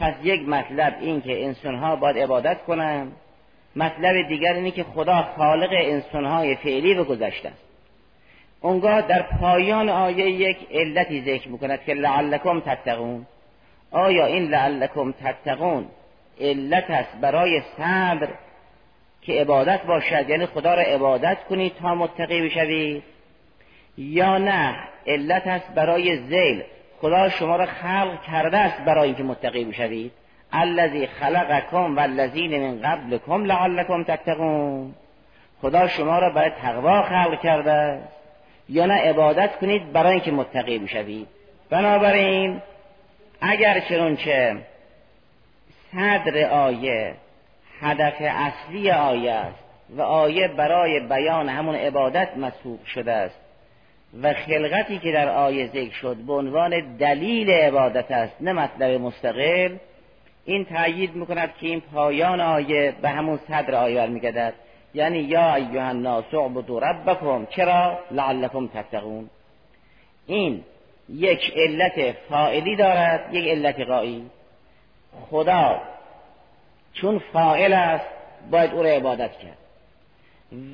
پس 0.00 0.14
یک 0.22 0.48
مطلب 0.48 0.96
این 1.00 1.20
که 1.20 1.44
انسان 1.44 1.74
ها 1.74 1.96
باید 1.96 2.18
عبادت 2.18 2.62
کنند 2.62 3.12
مطلب 3.76 4.28
دیگر 4.28 4.52
اینه 4.52 4.70
که 4.70 4.84
خدا 4.84 5.22
خالق 5.36 5.70
انسانهای 5.72 6.56
فعلی 6.56 6.94
و 6.94 7.04
گذشته 7.04 7.48
است. 7.48 7.64
اونگاه 8.60 9.02
در 9.02 9.22
پایان 9.22 9.88
آیه 9.88 10.30
یک 10.30 10.56
علتی 10.70 11.20
ذکر 11.20 11.48
می‌کند 11.48 11.84
که 11.84 11.94
لعلکم 11.94 12.60
تتقون. 12.60 13.26
آیا 13.90 14.26
این 14.26 14.50
لعلکم 14.50 15.12
تتقون 15.12 15.86
علت 16.40 16.90
است 16.90 17.16
برای 17.20 17.62
صبر 17.76 18.28
که 19.22 19.32
عبادت 19.32 19.82
باشد؟ 19.82 20.30
یعنی 20.30 20.46
خدا 20.46 20.74
را 20.74 20.82
عبادت 20.82 21.38
کنید 21.48 21.72
تا 21.82 21.94
متقی 21.94 22.42
بشوید 22.42 23.02
یا 23.98 24.38
نه؟ 24.38 24.76
علت 25.06 25.46
است 25.46 25.74
برای 25.74 26.16
زیل 26.16 26.62
خدا 27.00 27.28
شما 27.28 27.56
را 27.56 27.66
خلق 27.66 28.22
کرده 28.22 28.58
است 28.58 28.84
برای 28.84 29.06
اینکه 29.06 29.22
متقی 29.22 29.64
بشوید. 29.64 30.12
الذی 30.52 31.06
خلقکم 31.06 31.96
والذین 31.96 32.66
من 32.66 32.80
قبلکم 32.80 33.44
لعلکم 33.44 34.04
تتقون. 34.04 34.94
خدا 35.62 35.88
شما 35.88 36.18
را 36.18 36.30
برای 36.30 36.50
تقوا 36.50 37.02
خلق 37.02 37.40
کرده 37.40 37.72
است. 37.72 38.08
یا 38.68 38.86
نه 38.86 38.94
عبادت 38.94 39.56
کنید 39.58 39.92
برای 39.92 40.12
اینکه 40.12 40.30
متقی 40.32 40.78
بشوید. 40.78 41.28
بنابراین 41.70 42.62
اگر 43.40 43.80
چنانچه 43.80 44.56
صدر 45.92 46.50
آیه 46.50 47.14
هدف 47.80 48.14
اصلی 48.20 48.90
آیه 48.90 49.32
است 49.32 49.58
و 49.96 50.02
آیه 50.02 50.48
برای 50.48 51.00
بیان 51.00 51.48
همون 51.48 51.74
عبادت 51.74 52.36
مسبوق 52.36 52.84
شده 52.84 53.12
است 53.12 53.49
و 54.22 54.32
خلقتی 54.32 54.98
که 54.98 55.12
در 55.12 55.28
آیه 55.28 55.66
ذکر 55.66 55.94
شد 55.94 56.16
به 56.16 56.32
عنوان 56.32 56.96
دلیل 56.96 57.50
عبادت 57.50 58.10
است 58.10 58.34
نه 58.40 58.52
مطلب 58.52 59.00
مستقل. 59.00 59.76
این 60.44 60.64
تأیید 60.64 61.14
می‌کند 61.14 61.54
که 61.60 61.66
این 61.66 61.80
پایان 61.80 62.40
آیه 62.40 62.94
به 63.02 63.08
همون 63.08 63.38
صدر 63.48 63.74
آیه 63.74 63.96
برمیگردد 63.96 64.54
یعنی 64.94 65.18
یا 65.18 65.54
ایها 65.54 65.88
الناس 65.88 66.34
اعبدوا 66.34 66.78
ربکم 66.78 67.46
چرا؟ 67.50 67.98
لعلکم 68.10 68.66
تتقون. 68.66 69.30
این 70.26 70.64
یک 71.08 71.52
علت 71.56 72.12
فاعلی 72.28 72.76
دارد 72.76 73.34
یک 73.34 73.48
علت 73.48 73.80
غایی 73.80 74.30
خدا 75.30 75.80
چون 76.92 77.18
فاعل 77.32 77.72
است 77.72 78.06
باید 78.50 78.74
او 78.74 78.82
را 78.82 78.88
عبادت 78.88 79.38
کرد. 79.38 79.59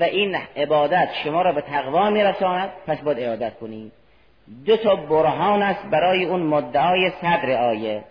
و 0.01 0.05
این 0.05 0.37
عبادت 0.57 1.09
شما 1.25 1.43
را 1.43 1.53
به 1.53 1.61
تقوا 1.61 2.11
میرساند. 2.11 2.71
پس 2.87 3.01
باید 3.01 3.21
عبادت 3.21 3.59
کنید 3.59 3.93
دو 4.67 4.77
تا 4.77 4.97
برهان 4.97 5.63
است 5.63 5.87
برای 5.87 6.25
اون 6.25 6.43
مدعای 6.43 7.11
صدر 7.11 7.51
آیه. 7.51 8.05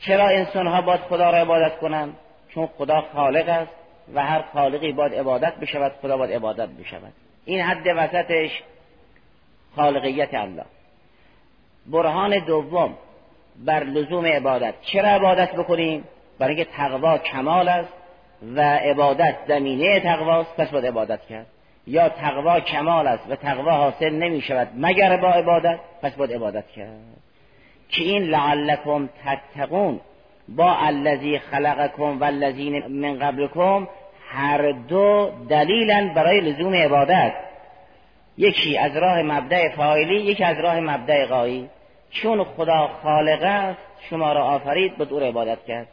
چرا 0.00 0.28
انسان 0.28 0.66
ها 0.66 0.80
باید 0.80 1.00
خدا 1.00 1.30
را 1.30 1.38
عبادت 1.38 1.78
کنند 1.78 2.16
چون 2.48 2.68
خدا 2.78 3.00
خالق 3.14 3.48
است 3.48 3.72
و 4.14 4.24
هر 4.24 4.42
خالقی 4.52 4.92
باید 4.92 5.14
عبادت 5.14 5.56
بشود 5.56 5.92
خدا 6.02 6.16
باید 6.16 6.32
عبادت 6.32 6.68
بشود. 6.68 7.12
این 7.44 7.60
حد 7.60 7.86
وسطش 7.96 8.62
خالقیت 9.76 10.34
الله. 10.34 10.64
برهان 11.86 12.44
دوم 12.44 12.94
بر 13.56 13.84
لزوم 13.84 14.26
عبادت. 14.26 14.74
چرا 14.80 15.08
عبادت 15.08 15.52
بکنیم؟ 15.52 16.04
برای 16.38 16.54
اینکه 16.54 16.70
تقوا 16.70 17.18
کمال 17.18 17.68
است. 17.68 17.92
و 18.56 18.60
عبادت 18.60 19.34
زمینه 19.48 20.00
تقواست. 20.00 20.56
پس 20.56 20.70
باید 20.70 20.86
عبادت 20.86 21.26
کرد. 21.26 21.46
یا 21.86 22.08
تقوا 22.08 22.60
کمال 22.60 23.06
است 23.06 23.30
و 23.30 23.36
تقوا 23.36 23.72
حاصل 23.72 24.10
نمی 24.10 24.40
شود 24.40 24.68
مگر 24.76 25.16
با 25.16 25.28
عبادت 25.28 25.78
پس 26.02 26.12
باید 26.14 26.32
عبادت 26.32 26.68
کرد. 26.68 26.88
که 27.88 28.04
این 28.04 28.22
لعلکم 28.22 29.08
تتقون 29.24 30.00
با 30.48 30.76
الذی 30.76 31.38
خلقکم 31.38 32.20
و 32.20 32.24
الذین 32.24 32.86
من 32.86 33.18
قبلکم 33.18 33.88
هر 34.28 34.72
دو 34.72 35.30
دلیلا 35.48 36.12
برای 36.14 36.40
لزوم 36.40 36.74
عبادت. 36.74 37.32
یکی 38.38 38.78
از 38.78 38.96
راه 38.96 39.22
مبدع 39.22 39.68
فاعلی 39.76 40.14
یکی 40.14 40.44
از 40.44 40.58
راه 40.58 40.80
مبدع 40.80 41.26
غایی. 41.26 41.68
چون 42.10 42.44
خدا 42.44 42.90
خالق 43.02 43.42
است 43.42 43.78
شما 44.10 44.32
را 44.32 44.44
آفرید 44.44 44.96
به 44.96 45.04
دور 45.04 45.22
عبادت 45.22 45.64
کرد. 45.64 45.86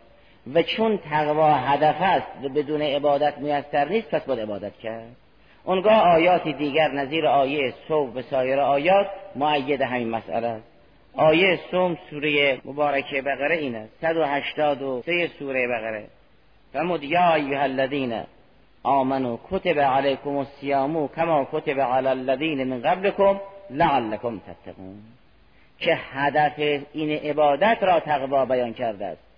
و 0.54 0.62
چون 0.62 0.98
تقوا 0.98 1.54
هدف 1.54 1.96
است 2.00 2.28
و 2.44 2.50
بدون 2.50 2.82
عبادت 2.82 3.38
میسر 3.38 3.90
نیست 3.90 4.10
پس 4.10 4.24
باید 4.24 4.40
عبادت 4.40 4.78
کرد. 4.78 5.16
اونگاه 5.64 6.02
آیات 6.02 6.48
دیگر 6.48 6.92
نظیر 6.92 7.28
آیه 7.28 7.74
صوم 7.88 8.18
و 8.18 8.22
سایر 8.22 8.60
آیات 8.60 9.08
معید 9.36 9.82
همین 9.82 10.10
مسئله 10.10 10.48
است. 10.48 10.68
آیه 11.14 11.60
سوم 11.72 11.98
سوره 12.10 12.62
مبارکه 12.66 13.22
بقره 13.22 13.56
این 13.56 13.76
است. 13.76 13.92
183 14.02 15.30
سوره 15.40 15.68
بقره. 15.68 16.06
فرمود 16.74 17.04
یا 17.04 17.34
ایها 17.34 17.62
الذین 17.62 18.22
آمنوا 18.84 19.40
کتب 19.52 19.80
علیکم 19.80 20.38
الصیام 20.38 21.08
کما 21.08 21.48
کتب 21.52 21.80
علی 21.80 22.08
الذین 22.08 22.64
من 22.64 22.82
قبلکم 22.82 23.40
لعلکم 23.70 24.40
تتقون. 24.40 25.02
که 25.80 25.96
هدف 25.96 26.84
این 26.94 27.10
عبادت 27.10 27.78
را 27.82 28.00
تقوا 28.00 28.46
بیان 28.46 28.74
کرده 28.74 29.06
است؟ 29.06 29.29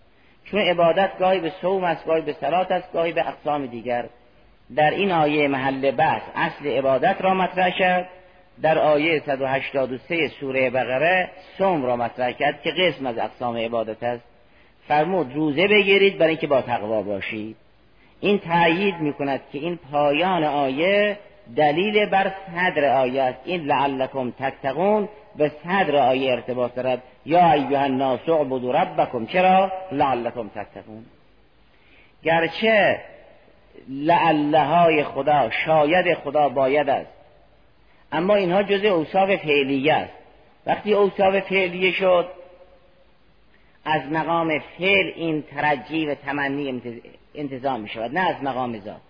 چون 0.46 0.60
عبادت 0.60 1.18
گاهی 1.20 1.40
به 1.40 1.52
صوم 1.62 1.84
است 1.84 2.06
گاهی 2.06 2.22
به 2.22 2.34
صلات 2.34 2.72
است 2.72 2.94
گاهی 2.94 3.12
به 3.12 3.28
اقسام 3.28 3.66
دیگر. 3.66 4.06
در 4.76 4.92
این 4.92 5.12
آیه 5.12 5.48
محل 5.48 5.92
بحث 5.92 6.22
اصل 6.36 6.68
عبادت 6.68 7.16
را 7.22 7.34
مطرح 7.34 7.70
کرد. 7.70 8.08
در 8.62 8.78
آیه 8.78 9.22
183 9.26 10.28
سوره 10.40 10.70
بقره 10.70 11.30
صوم 11.58 11.86
را 11.86 11.96
مطرح 11.96 12.32
کرد 12.32 12.62
که 12.62 12.72
قسم 12.72 13.06
از 13.06 13.18
اقسام 13.18 13.58
عبادت 13.58 14.04
است. 14.04 14.24
فرمود 14.88 15.36
روزه 15.36 15.68
بگیرید 15.68 16.18
برای 16.18 16.30
اینکه 16.30 16.48
با 16.48 16.62
تقوا 16.62 17.02
باشید. 17.02 17.56
این 18.20 18.40
تأیید 18.40 18.96
می 19.00 19.14
کند 19.14 19.42
که 19.52 19.60
این 19.60 19.80
پایان 19.92 20.44
آیه 20.44 21.18
دلیل 21.56 22.06
بر 22.06 22.32
صدر 22.56 22.98
آیه 22.98 23.22
است. 23.22 23.40
این 23.46 23.62
لعلکم 23.62 24.32
تتقون 24.32 25.10
به 25.36 25.52
صدر 25.64 25.96
آیه 25.96 26.32
ارتباط 26.32 26.76
دارد. 26.76 27.04
یا 27.26 27.52
ایها 27.52 27.82
الناس 27.82 28.30
اعبدوا 28.30 28.72
ربکم. 28.72 29.26
چرا؟ 29.26 29.72
لعلکم 29.92 30.48
تتقون. 30.48 31.06
گرچه 32.24 33.00
لعله 33.90 35.04
خدا 35.04 35.50
شاید 35.66 36.14
خدا 36.14 36.50
باید 36.50 36.90
است. 36.90 37.12
اما 38.12 38.36
اینها 38.36 38.64
جزء 38.64 38.88
اوصاف 38.88 39.36
فعلیه 39.36 39.94
است. 39.94 40.14
وقتی 40.66 40.94
اوصاف 40.94 41.40
فعلیه 41.40 41.92
شد 41.92 42.28
از 43.86 44.02
مقام 44.12 44.60
فعل 44.60 45.12
این 45.16 45.42
ترجی 45.42 46.06
و 46.06 46.16
تمنی 46.16 46.82
انتظام 47.36 47.80
می 47.80 47.90
شود 47.90 48.18
نه 48.18 48.30
از 48.30 48.44
مقام 48.44 48.80
ذات. 48.80 49.02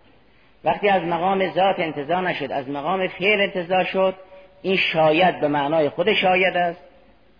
وقتی 0.63 0.89
از 0.89 1.01
مقام 1.01 1.51
ذات 1.51 1.79
انتظار 1.79 2.21
نشد 2.21 2.51
از 2.51 2.69
مقام 2.69 3.07
فعل 3.07 3.41
انتظار 3.41 3.83
شد 3.83 4.15
این 4.61 4.75
شاید 4.75 5.39
به 5.39 5.47
معنای 5.47 5.89
خود 5.89 6.13
شاید 6.13 6.57
است. 6.57 6.90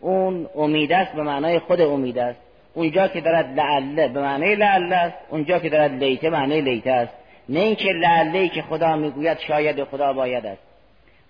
اون 0.01 0.49
امید 0.55 0.93
است 0.93 1.13
به 1.13 1.21
معنای 1.23 1.59
خود 1.59 1.81
امید 1.81 2.17
است. 2.17 2.39
اونجا 2.73 3.07
که 3.07 3.21
دارد 3.21 3.59
لعله 3.59 4.07
به 4.07 4.21
معنای 4.21 4.55
لعله 4.55 4.95
است. 4.95 5.15
اونجا 5.29 5.59
که 5.59 5.69
دارد 5.69 5.91
لیته 5.91 6.29
معنای 6.29 6.61
لیته 6.61 6.91
است. 6.91 7.13
نه 7.49 7.59
اینکه 7.59 7.89
لعله 7.89 8.47
که 8.47 8.61
خدا 8.61 8.95
می‌گوید 8.95 9.39
شاید 9.39 9.83
خدا 9.83 10.13
باید 10.13 10.45
است. 10.45 10.61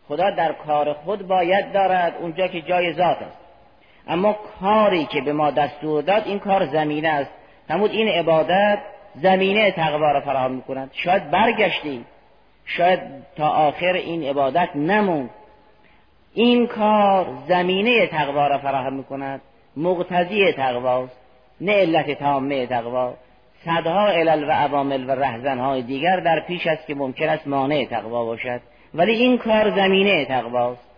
خدا 0.07 0.29
در 0.29 0.53
کار 0.53 0.93
خود 0.93 1.27
باید 1.27 1.71
دارد 1.71 2.13
اونجا 2.21 2.47
که 2.47 2.62
جای 2.62 2.93
ذات 2.93 3.17
است. 3.17 3.38
اما 4.07 4.36
کاری 4.60 5.05
که 5.05 5.21
به 5.21 5.34
ما 5.34 5.51
دستور 5.51 6.01
داد 6.01 6.23
این 6.25 6.39
کار 6.39 6.65
زمینه 6.65 7.10
است. 7.10 7.31
همون 7.69 7.89
این 7.89 8.07
عبادت 8.07 8.79
زمینه 9.15 9.71
تقوا 9.71 10.12
را 10.12 10.21
فراهم 10.21 10.51
می‌کند. 10.51 10.89
شاید 10.93 11.31
برگشتیم. 11.31 12.05
شاید 12.65 12.99
تا 13.38 13.49
آخر 13.49 13.93
این 13.93 14.23
عبادت 14.23 14.69
نموند. 14.75 15.29
این 16.34 16.67
کار 16.67 17.28
زمینه 17.48 18.08
تقوا 18.08 18.48
را 18.48 18.58
فراهم 18.58 18.94
می‌کند 18.94 19.41
مقتضی 19.78 20.52
تقواست 20.52 21.17
نه 21.62 21.72
علت 21.72 22.20
تامه 22.20 22.67
تقوا. 22.67 23.13
صدها 23.65 24.08
علل 24.08 24.44
و 24.44 24.52
عوامل 24.52 25.10
و 25.10 25.12
رهزنهای 25.12 25.82
دیگر 25.82 26.20
در 26.20 26.39
پیش 26.39 26.67
است 26.67 26.88
که 26.88 26.96
ممکن 26.96 27.30
است 27.30 27.48
مانع 27.48 27.86
تقوا 27.86 28.26
باشد. 28.26 28.62
ولی 28.94 29.12
این 29.12 29.38
کار 29.38 29.70
زمینه 29.70 30.26
تقواست. 30.26 30.91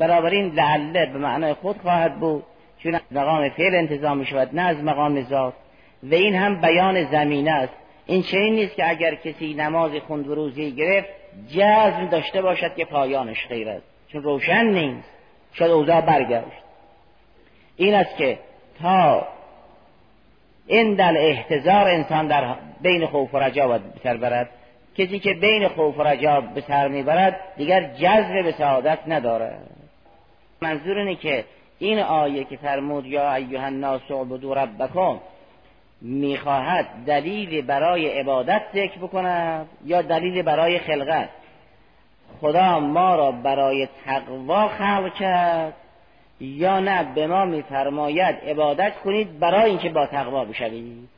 این 0.00 0.54
لعله 0.54 1.06
به 1.06 1.18
معنای 1.18 1.54
خود 1.54 1.76
خواهد 1.78 2.20
بود 2.20 2.42
چون 2.82 2.94
از 2.94 3.00
مقام 3.10 3.48
فعل 3.48 3.74
انتظام 3.74 4.18
می 4.18 4.26
شود 4.26 4.50
نه 4.52 4.62
از 4.62 4.84
مقام 4.84 5.22
ذات. 5.22 5.54
و 6.02 6.14
این 6.14 6.34
هم 6.34 6.60
بیان 6.60 7.04
زمینه 7.04 7.50
است. 7.50 7.72
این 8.06 8.22
چنین 8.22 8.54
نیست 8.54 8.76
که 8.76 8.90
اگر 8.90 9.14
کسی 9.14 9.54
نماز 9.54 9.90
خوند 10.06 10.28
و 10.28 10.34
روزی 10.34 10.72
گرفت 10.72 11.08
جزم 11.48 12.08
داشته 12.10 12.42
باشد 12.42 12.74
که 12.74 12.84
پایانش 12.84 13.46
خیر 13.48 13.68
است 13.68 13.89
چون 14.12 14.22
روشن 14.22 14.64
نیست 14.64 15.08
شاید 15.52 15.70
اوضاع 15.70 16.00
برگشت. 16.00 16.62
این 17.76 17.94
است 17.94 18.16
که 18.16 18.38
تا 18.82 19.26
این 20.66 20.94
دل 20.94 21.16
احتضار 21.16 21.88
انسان 21.88 22.26
در 22.26 22.54
بین 22.80 23.06
خوف 23.06 23.34
و 23.34 23.38
رجا 23.38 23.68
بسر 23.68 24.16
برد 24.16 24.50
کسی 24.96 25.18
که 25.18 25.34
بین 25.34 25.68
خوف 25.68 25.98
و 25.98 26.02
رجا 26.02 26.40
به 26.40 26.60
سر 26.60 26.88
می‌برد 26.88 27.40
دیگر 27.56 27.82
جذب 27.82 28.42
به 28.42 28.52
سعادت 28.52 28.98
نداره 29.06 29.58
منظور 30.60 30.98
اینه 30.98 31.14
که 31.14 31.44
این 31.78 31.98
آیه 31.98 32.44
که 32.44 32.56
فرمود 32.56 33.06
یا 33.06 33.34
ایها 33.34 33.64
الناس 33.64 34.10
اعبدوا 34.10 34.52
ربکم 34.54 35.20
می‌خواهد 36.00 36.86
دلیل 37.06 37.62
برای 37.62 38.20
عبادت 38.20 38.62
ذکر 38.74 38.98
بکند 38.98 39.68
یا 39.84 40.02
دلیل 40.02 40.42
برای 40.42 40.78
خلقت. 40.78 41.28
خدا 42.40 42.80
ما 42.80 43.14
را 43.14 43.32
برای 43.32 43.88
تقوا 44.04 44.68
خلق 44.68 45.14
کرد. 45.14 45.74
یا 46.40 46.80
نه 46.80 47.14
به 47.14 47.26
ما 47.26 47.44
میفرماید 47.44 48.36
عبادت 48.46 48.94
کنید 49.04 49.38
برای 49.38 49.70
اینکه 49.70 49.88
با 49.88 50.06
تقوا 50.06 50.44
بشوید. 50.44 51.08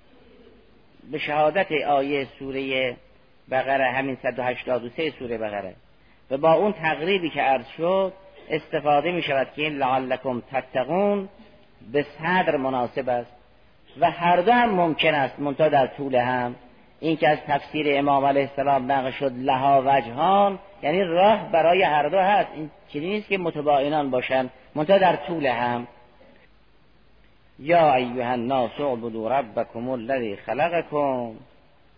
به 1.11 1.19
شهادت 1.19 1.73
آیه 1.73 2.27
سوره 2.39 2.97
بقره 3.51 3.91
همین 3.91 4.17
183 4.23 5.11
سوره 5.19 5.39
بقره. 5.39 5.75
و 6.31 6.37
با 6.37 6.53
اون 6.53 6.73
تقریبی 6.73 7.31
که 7.31 7.43
عرض 7.43 7.67
شد 7.77 8.13
استفاده 8.51 9.13
می 9.13 9.23
شود 9.23 9.49
که 9.57 9.63
این 9.63 9.73
لعلکم 9.79 10.43
تتقون 10.53 11.29
به 11.93 12.07
صدر 12.19 12.57
مناسب 12.57 13.09
است. 13.09 13.33
و 14.01 14.11
هر 14.11 14.37
دو 14.37 14.53
هم 14.53 14.71
ممکن 14.71 15.15
است 15.15 15.41
منتها 15.41 15.69
در 15.69 15.87
طول 15.87 16.15
هم. 16.15 16.55
این 17.01 17.17
که 17.17 17.29
از 17.29 17.39
تفسیر 17.47 17.87
امام 17.89 18.25
علیه 18.25 18.43
السلام 18.51 18.93
نقل 18.93 19.11
شد 19.11 19.33
لها 19.37 19.83
وجهان 19.87 20.59
یعنی 20.83 21.05
راه 21.05 21.53
برای 21.53 21.83
هر 21.83 22.09
دو 22.09 22.19
هست. 22.19 22.49
این 22.55 22.71
چیزی 22.93 23.07
نیست 23.07 23.29
که 23.29 23.39
متباینان 23.39 24.11
باشند 24.11 24.51
منتها 24.75 24.99
در 24.99 25.17
طول 25.17 25.47
هم. 25.47 25.87
یا 27.59 27.95
ایها 27.95 28.31
الناس 28.31 28.81
اعبدوا 28.81 29.39
ربکم 29.39 29.89
الذی 29.89 30.37
خلقکم 30.37 31.31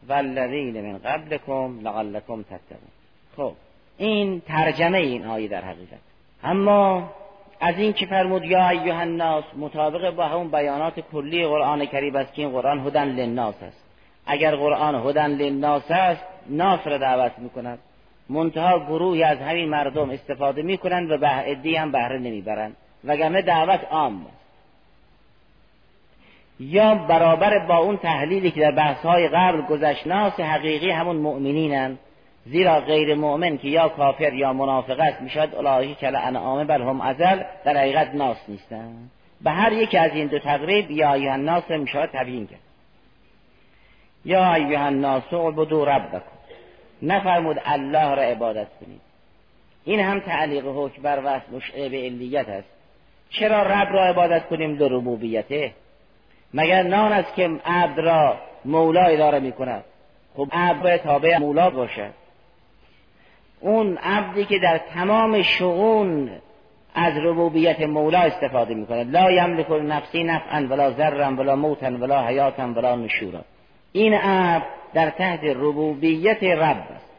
والذین 0.08 0.92
من 0.92 0.98
قبلکم 0.98 1.80
لعلکم 1.80 2.42
تتقون. 2.42 2.90
خب 3.36 3.52
این 3.98 4.40
ترجمه 4.40 4.98
این 4.98 5.26
آیه 5.26 5.48
در 5.48 5.64
حقیقت. 5.64 5.98
اما 6.44 7.12
از 7.60 7.78
این 7.78 7.92
که 7.92 8.06
فرمود 8.06 8.44
یا 8.44 8.68
ایها 8.68 9.00
الناس 9.00 9.44
مطابق 9.56 10.10
با 10.10 10.24
همون 10.28 10.50
بیانات 10.50 11.00
کلی 11.00 11.46
قرآن 11.46 11.86
کریم 11.86 12.16
است 12.16 12.34
که 12.34 12.42
این 12.42 12.50
قرآن 12.50 12.86
هدن 12.86 13.08
للناس 13.08 13.62
است. 13.62 13.84
اگر 14.26 14.56
قرآن 14.56 14.94
هدن 14.94 15.30
للناس 15.30 15.90
است 15.90 16.24
ناس 16.48 16.86
را 16.86 16.98
دعوت 16.98 17.32
می‌کند. 17.38 17.78
منتها 18.28 18.78
گروهی 18.78 19.22
از 19.22 19.38
همین 19.38 19.68
مردم 19.68 20.10
استفاده 20.10 20.62
می‌کنند 20.62 21.10
و 21.10 21.18
به 21.18 21.28
هم 21.78 21.92
بهره 21.92 22.18
نمی‌برند. 22.18 22.76
وگرنه 23.04 23.42
دعوت 23.42 23.80
عام 23.90 24.26
یا 26.60 26.94
برابر 26.94 27.58
با 27.58 27.76
اون 27.76 27.96
تحلیلی 27.96 28.50
که 28.50 28.60
در 28.60 28.70
بحث 28.70 28.98
های 28.98 29.28
قبل 29.28 29.60
گذشت 29.60 30.06
ناس 30.06 30.40
حقیقی 30.40 30.90
همون 30.90 31.16
مؤمنینن 31.16 31.98
زیرا 32.46 32.80
غیر 32.80 33.14
مؤمن 33.14 33.58
که 33.58 33.68
یا 33.68 33.88
کافر 33.88 34.32
یا 34.34 34.52
منافق 34.52 35.00
است 35.00 35.22
می‌شد 35.22 35.54
الهی 35.54 35.94
کل 35.94 36.16
انعام 36.16 36.64
بل 36.64 36.82
هم 36.82 37.00
ازل 37.00 37.42
در 37.64 37.76
حقیقت 37.76 38.14
ناس 38.14 38.36
نیستن. 38.48 39.10
به 39.40 39.50
هر 39.50 39.72
یکی 39.72 39.98
از 39.98 40.10
این 40.14 40.26
دو 40.26 40.38
تقریب 40.38 40.90
یا 40.90 41.14
ایها 41.14 41.32
الناس 41.32 41.70
می‌شود 41.70 42.10
تبیین 42.12 42.46
کرد. 42.46 42.60
یا 44.24 44.54
ایها 44.54 44.86
الناس 44.86 45.32
اعبدوا 45.32 45.84
ربکم. 45.84 46.33
نفرمود 47.04 47.56
الله 47.64 48.14
را 48.14 48.22
عبادت 48.22 48.68
کنید. 48.80 49.00
این 49.84 50.00
هم 50.00 50.20
تعلیق 50.20 50.64
حکم 50.66 51.02
بر 51.02 51.20
وصل 51.24 51.56
مشعه 51.56 51.88
به 51.88 51.96
علیت 51.96 52.48
است. 52.48 52.68
چرا 53.30 53.62
رب 53.62 53.88
را 53.92 54.04
عبادت 54.04 54.46
کنیم 54.46 54.76
در 54.76 54.88
ربوبیته 54.88 55.72
مگر 56.54 56.82
نان 56.82 57.12
است 57.12 57.34
که 57.34 57.50
عبد 57.66 58.00
را 58.00 58.36
مولا 58.64 59.02
اداره 59.02 59.40
می 59.40 59.52
کند 59.52 59.84
خب 60.36 60.48
عبد 60.52 60.96
تابع 60.96 61.38
مولا 61.38 61.70
باشد. 61.70 62.10
اون 63.60 63.98
عبدی 64.02 64.44
که 64.44 64.58
در 64.58 64.78
تمام 64.78 65.42
شعون 65.42 66.30
از 66.94 67.12
ربوبیت 67.16 67.80
مولا 67.80 68.18
استفاده 68.18 68.74
می 68.74 68.86
کند 68.86 69.16
لا 69.16 69.30
یملک 69.30 69.70
نفسی 69.70 70.24
نفعا 70.24 70.66
ولا 70.70 70.90
ذرا 70.90 71.36
ولا 71.36 71.56
موتا 71.56 71.86
ولا 71.86 72.26
حیاتا 72.26 72.62
ولا 72.62 72.96
نشورا. 72.96 73.40
این 73.96 74.14
عبد 74.14 74.64
در 74.94 75.10
تحت 75.10 75.40
ربوبیت 75.44 76.42
رب 76.42 76.86
است. 76.96 77.10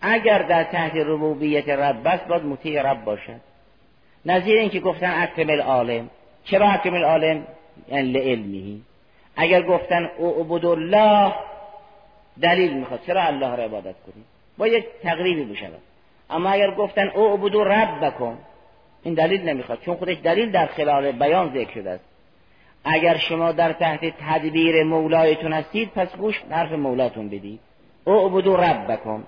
اگر 0.00 0.42
در 0.42 0.64
تحت 0.64 0.92
ربوبیت 0.96 1.68
رب 1.68 2.06
است 2.06 2.26
باید 2.26 2.44
مطیع 2.44 2.82
رب 2.82 3.04
باشد. 3.04 3.40
نظیر 4.26 4.58
اینکه 4.58 4.80
گفتن 4.80 5.22
اکرم 5.22 5.50
العالم. 5.50 6.10
چرا 6.44 6.68
اکرم 6.68 6.94
العالم؟ 6.94 7.46
یعنی 7.88 8.12
لعلمه. 8.12 8.80
اگر 9.36 9.62
گفتن 9.62 10.10
اعبد 10.18 10.64
الله 10.64 11.32
دلیل 12.42 12.72
می‌خواد. 12.72 13.00
چرا 13.06 13.22
الله 13.22 13.56
را 13.56 13.64
عبادت 13.64 13.94
کنید 14.06 14.24
با 14.58 14.66
یک 14.66 14.84
تقریبی 15.02 15.44
بشود 15.44 15.82
اما 16.30 16.50
اگر 16.50 16.70
گفتن 16.70 17.08
اعبد 17.08 17.56
ربکم 17.56 18.38
این 19.02 19.14
دلیل 19.14 19.48
نمی‌خواد. 19.48 19.78
چون 19.80 19.96
خودش 19.96 20.16
دلیل 20.24 20.50
در 20.50 20.66
خلال 20.66 21.12
بیان 21.12 21.50
ذکر 21.54 21.74
شده 21.74 21.90
است. 21.90 22.04
اگر 22.84 23.16
شما 23.16 23.52
در 23.52 23.72
تحت 23.72 24.00
تدبیر 24.20 24.82
مولایتون 24.84 25.52
هستید 25.52 25.90
پس 25.90 26.16
گوش 26.16 26.42
حرف 26.50 26.72
مولاتون 26.72 27.28
بدید. 27.28 27.60
اعبدو 28.06 28.56
ربکم. 28.56 29.24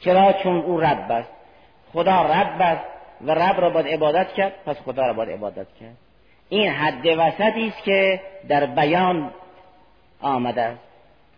چرا؟ 0.00 0.32
چون 0.32 0.56
او 0.56 0.80
رب 0.80 1.10
است. 1.10 1.30
خدا 1.92 2.22
رب 2.22 2.60
است 2.60 2.84
و 3.20 3.30
رب 3.30 3.60
را 3.60 3.70
باید 3.70 3.86
عبادت 3.86 4.32
کرد 4.32 4.52
پس 4.66 4.76
خدا 4.84 5.06
را 5.06 5.12
باید 5.12 5.30
عبادت 5.30 5.66
کرد. 5.80 5.96
این 6.48 6.68
حد 6.68 7.06
وسطی 7.06 7.68
است 7.68 7.84
که 7.84 8.20
در 8.48 8.66
بیان 8.66 9.30
آمده 10.20 10.62
است. 10.62 10.80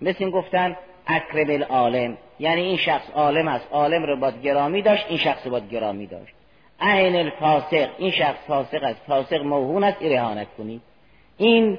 مثل 0.03 0.31
گفتن 0.31 0.77
اکرم 1.07 1.51
العالم. 1.51 2.17
یعنی 2.39 2.61
این 2.63 2.77
شخص 2.77 3.11
عالم 3.15 3.49
است. 3.49 3.67
عالم 3.73 4.05
را 4.05 4.17
باید 4.17 4.43
گرامی 4.43 4.83
داشت 4.83 5.07
این 5.09 5.19
شخص 5.19 5.47
باید 5.47 5.71
گرامی 5.71 6.07
داشت. 6.07 6.35
عین 6.81 7.17
الفاسق. 7.17 7.89
این 7.99 8.11
شخص 8.11 8.39
فاسق 8.47 8.83
است. 8.83 9.01
فاسق 9.07 9.43
موهون 9.43 9.85
است 9.85 9.97
ارهانت 10.01 10.47
کنید. 10.59 10.83
این 11.43 11.79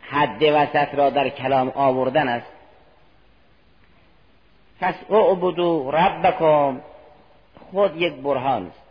حد 0.00 0.42
وسط 0.42 0.94
را 0.94 1.10
در 1.10 1.28
کلام 1.28 1.72
آوردن 1.74 2.28
است. 2.28 2.46
پس 4.80 4.94
اعبدو 5.10 5.90
ربکم 5.90 6.80
خود 7.70 7.96
یک 7.96 8.12
برهان 8.14 8.66
است. 8.66 8.82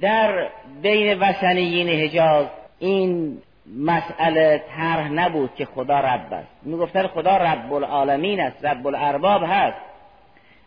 در 0.00 0.48
بین 0.82 1.18
وسنیین 1.18 1.88
حجاز 1.88 2.46
این 2.78 3.38
مسئله 3.76 4.64
طرح 4.76 5.08
نبود 5.08 5.54
که 5.54 5.64
خدا 5.64 6.00
رب 6.00 6.32
است. 6.32 6.48
می‌گفتن 6.62 7.06
خدا 7.06 7.36
رب 7.36 7.72
العالمین 7.72 8.40
است 8.40 8.64
رب 8.64 8.86
الارباب 8.86 9.42
هست. 9.46 9.78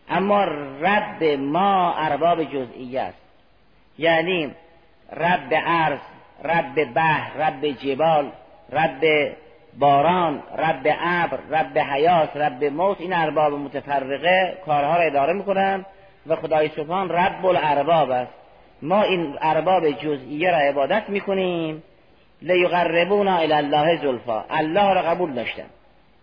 اما 0.10 0.44
رب 0.82 1.24
ما 1.24 1.94
ارباب 1.94 2.44
جزئی 2.44 2.98
است. 2.98 3.18
یعنی 3.98 4.52
رب 5.12 5.54
عرض 5.54 6.00
رب 6.44 6.94
بحر 6.94 7.38
رب 7.38 7.66
جبال. 7.68 8.32
رب 8.72 9.32
باران 9.80 10.44
رب 10.58 10.88
ابر 11.00 11.40
رب 11.50 11.78
حیات 11.78 12.38
رب 12.38 12.64
موت 12.64 13.02
این 13.02 13.14
ارباب 13.14 13.54
متفرقه 13.54 14.58
کارها 14.66 14.98
را 14.98 15.02
اداره 15.02 15.34
می‌کنن 15.34 15.86
و 16.28 16.36
خدای 16.36 16.70
سبحان 16.70 17.10
رب 17.10 17.46
الارباب 17.46 18.10
است. 18.10 18.32
ما 18.82 19.04
این 19.04 19.36
ارباب 19.42 19.92
جزئیه 19.92 20.52
را 20.52 20.58
عبادت 20.58 21.10
می‌کنیم. 21.10 21.84
لیقربونا 22.42 23.38
الی 23.38 23.54
الله 23.54 24.02
زلفا. 24.02 24.46
الله 24.50 24.94
را 24.94 25.02
قبول 25.02 25.34
داشتن. 25.34 25.66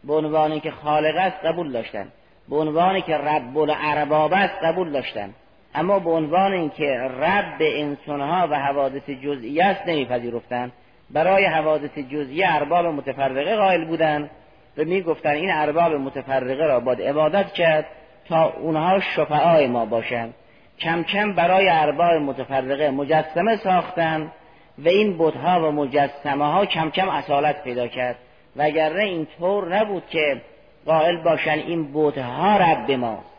به 0.05 0.14
عنوانی 0.14 0.61
که 0.61 0.70
خالق 0.70 1.16
است 1.16 1.44
قبول 1.44 1.72
داشتن. 1.72 2.09
به 2.48 2.57
عنوانی 2.57 3.02
که 3.02 3.16
رب 3.16 3.59
الارباب 3.59 4.33
است 4.33 4.55
قبول 4.62 4.92
داشتن. 4.92 5.35
اما 5.74 5.98
به 5.98 6.11
عنوان 6.11 6.52
اینکه 6.52 6.98
رب 7.20 7.57
انسانها 7.61 8.48
و 8.50 8.59
حوادث 8.59 9.11
جزئی 9.11 9.61
است 9.61 9.87
نمیپذیرفتند 9.87 10.72
برای 11.12 11.44
حوادث 11.44 11.98
جزئی 11.98 12.44
ارباب 12.44 12.87
متفرقه 12.87 13.57
قائل 13.57 13.85
بودند 13.85 14.31
و 14.79 14.85
می‌گفتند 14.85 15.37
این 15.37 15.51
ارباب 15.53 15.92
متفرقه 15.92 16.66
را 16.66 16.81
باید 16.81 17.03
عبادت 17.03 17.53
کرد 17.53 17.87
تا 18.29 18.53
اونها 18.53 19.01
شفعای 19.01 19.66
ما 19.66 19.87
باشند 19.87 20.35
کم 20.81 21.03
کم 21.03 21.33
برای 21.33 21.68
ارباب 21.68 22.12
متفرقه 22.12 22.90
مجسمه 22.90 23.57
ساختند 23.57 24.33
و 24.79 24.88
این 24.88 25.18
بتها 25.18 25.68
و 25.68 25.72
مجسمه 25.72 26.53
ها 26.53 26.66
کم 26.66 26.90
کم 26.90 27.09
اصالت 27.09 27.64
پیدا 27.64 27.87
کرد. 27.87 28.16
وگرنه 28.57 29.03
این 29.03 29.27
طور 29.38 29.77
نبود 29.77 30.03
که 30.11 30.40
قائل 30.87 31.16
باشن 31.16 31.51
این 31.59 31.88
بتها 31.94 32.57
رب 32.57 32.90
ماست 32.90 33.33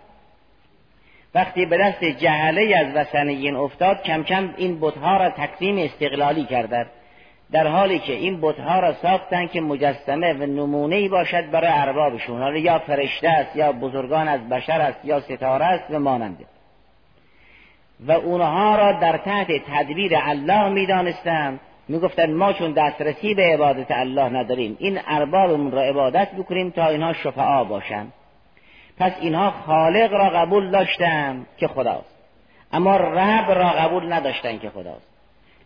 وقتی 1.35 1.65
به 1.65 1.77
دست 1.77 2.03
جهله 2.03 2.77
از 2.77 2.95
وسنیین 2.95 3.55
افتاد 3.55 4.03
کم 4.03 4.23
کم 4.23 4.53
این 4.57 4.77
بتها 4.81 5.17
را 5.17 5.29
تقسیم 5.29 5.77
استقلالی 5.77 6.43
کردند. 6.43 6.89
در 7.53 7.67
حالی 7.67 7.99
که 7.99 8.13
این 8.13 8.41
بتها 8.41 8.79
را 8.79 8.93
ساختن 8.93 9.47
که 9.47 9.61
مجسمه 9.61 10.33
و 10.33 10.45
نمونه 10.45 10.95
ای 10.95 11.09
باشد 11.09 11.51
برای 11.51 11.71
اربابشون 11.71 12.41
حالا 12.41 12.57
یا 12.57 12.79
فرشته 12.79 13.29
است 13.29 13.55
یا 13.55 13.71
بزرگان 13.71 14.27
از 14.27 14.49
بشر 14.49 14.81
است 14.81 15.05
یا 15.05 15.19
ستاره 15.19 15.65
است 15.65 15.83
و 15.89 15.99
ماننده 15.99 16.45
و 18.07 18.11
اونها 18.11 18.75
را 18.75 18.91
در 18.91 19.17
تحت 19.17 19.47
تدبیر 19.67 20.13
الله 20.15 20.69
می‌دانستند 20.69 21.59
می‌گفتند 21.87 22.29
ما 22.29 22.53
چون 22.53 22.71
دسترسی 22.71 23.33
به 23.33 23.43
عبادت 23.53 23.91
الله 23.91 24.29
نداریم 24.29 24.77
این 24.79 24.99
اربابمون 25.07 25.71
را 25.71 25.81
عبادت 25.81 26.31
بکنیم 26.31 26.69
تا 26.69 26.87
اینها 26.87 27.13
شفعا 27.13 27.63
باشند 27.63 28.13
پس 28.97 29.11
اینها 29.21 29.51
خالق 29.51 30.13
را 30.13 30.29
قبول 30.29 30.71
داشتند 30.71 31.47
که 31.57 31.67
خداست. 31.67 32.15
اما 32.73 32.97
رب 32.97 33.51
را 33.51 33.69
قبول 33.69 34.13
نداشتند 34.13 34.61
که 34.61 34.69
خداست. 34.69 35.12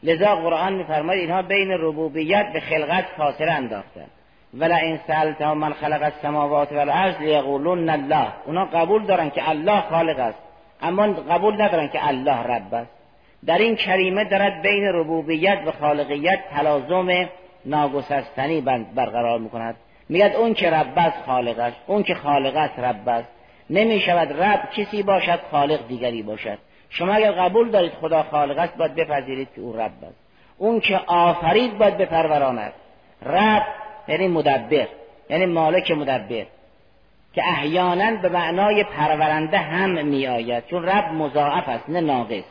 لذا 0.03 0.35
قرآن 0.35 0.73
میفرماید 0.73 1.19
اینها 1.19 1.41
بین 1.41 1.71
ربوبیت 1.71 2.53
به 2.53 2.59
خلقت 2.59 3.05
فاصله 3.17 3.51
انداختند. 3.51 4.09
این 4.53 4.99
سألتهم 5.07 5.57
من 5.57 5.73
خلق 5.73 6.03
السماوات 6.03 6.71
والارض 6.71 7.15
لیقولون 7.19 7.89
الله. 7.89 8.27
اونا 8.45 8.65
قبول 8.65 9.05
دارن 9.05 9.29
که 9.29 9.49
الله 9.49 9.81
خالق 9.81 10.19
است 10.19 10.39
اما 10.81 11.07
قبول 11.07 11.61
ندارن 11.61 11.87
که 11.87 12.07
الله 12.07 12.43
رب 12.43 12.73
است. 12.73 12.91
در 13.45 13.57
این 13.57 13.75
کریمه 13.75 14.23
دارد 14.23 14.61
بین 14.61 14.83
ربوبیت 14.83 15.59
و 15.65 15.71
خالقیت 15.71 16.39
تلازم 16.55 17.29
ناگسستنی 17.65 18.61
برقرار 18.95 19.39
می‌کند. 19.39 19.75
میگد 20.09 20.35
اون 20.35 20.53
که 20.53 20.69
رب 20.69 20.93
است 20.95 21.17
خالق 21.25 21.59
است 21.59 21.77
اون 21.87 22.03
که 22.03 22.15
خالق 22.15 22.55
است 22.55 22.79
رب 22.79 23.09
است. 23.09 23.27
نمی 23.69 23.99
شود 23.99 24.41
رب 24.41 24.69
کسی 24.75 25.03
باشد 25.03 25.39
خالق 25.51 25.87
دیگری 25.87 26.23
باشد. 26.23 26.57
شما 26.89 27.13
اگر 27.13 27.31
قبول 27.31 27.69
دارید 27.71 27.93
خدا 27.93 28.23
خالق 28.23 28.57
است 28.57 28.77
باید 28.77 28.95
بپذیرید 28.95 29.47
که 29.55 29.61
او 29.61 29.73
رب 29.73 29.91
است. 30.03 30.15
اون 30.57 30.79
که 30.79 30.99
آفرید 31.07 31.77
باید 31.77 31.97
بپروراند. 31.97 32.73
رب 33.25 33.63
یعنی 34.07 34.27
مدبر 34.27 34.87
یعنی 35.29 35.45
مالک 35.45 35.91
مدبر 35.91 36.45
که 37.33 37.43
احیانا 37.47 38.11
به 38.21 38.29
معنای 38.29 38.83
پرورنده 38.83 39.57
هم 39.57 40.05
می 40.05 40.27
آید 40.27 40.65
چون 40.65 40.83
رب 40.83 41.13
مضاعف 41.13 41.69
است 41.69 41.89
نه 41.89 42.01
ناقص. 42.01 42.43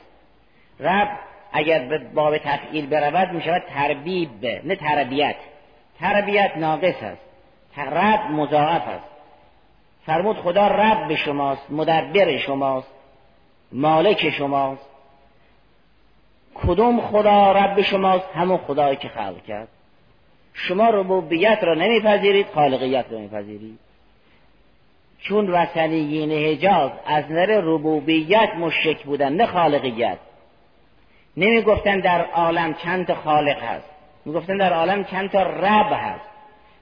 رب 0.81 1.09
اگر 1.53 1.79
به 1.79 1.99
باب 1.99 2.38
تفعیل 2.38 2.87
برود 2.87 3.33
می 3.33 3.42
شود 3.42 3.62
تربیب 3.75 4.46
نه 4.64 4.77
تربیت. 4.77 5.37
تربیت 6.01 6.57
ناقص 6.57 7.03
است. 7.03 7.22
رب 7.77 8.31
مضاعف 8.31 8.88
است. 8.88 9.05
فرمود 10.07 10.37
خدا 10.37 10.68
رب 10.68 11.14
شماست 11.14 11.70
مدبر 11.70 12.38
شماست. 12.38 12.95
مالک 13.72 14.31
شماست. 14.31 14.87
کدوم 16.55 17.00
خدا 17.00 17.52
رب 17.52 17.83
شماست؟ 17.83 18.29
همون 18.35 18.59
خدایی 18.59 18.96
که 18.96 19.09
خلق 19.09 19.42
کرد. 19.42 19.68
شما 20.52 20.90
ربوبیت 20.90 21.59
را 21.62 21.74
نمیپذیرید 21.74 22.46
خالقیت 22.55 23.05
را 23.11 23.18
نمیپذیرید. 23.18 23.79
چون 25.18 25.50
وسنیین 25.50 26.33
حجاز 26.33 26.90
از 27.07 27.24
نظر 27.24 27.61
ربوبیت 27.61 28.50
مشک 28.59 29.05
بودن 29.05 29.33
نه 29.33 29.46
خالقیت. 29.46 30.18
نمی 31.37 31.62
گفتن 31.62 32.00
در 32.00 32.24
عالم 32.24 32.74
چند 32.74 33.07
تا 33.07 33.14
خالق 33.14 33.62
هست. 33.62 33.90
می 34.24 34.33
گفتن 34.33 34.57
در 34.57 34.72
عالم 34.72 35.05
چند 35.05 35.31
تا 35.31 35.42
رب 35.42 35.92
هست. 35.92 36.29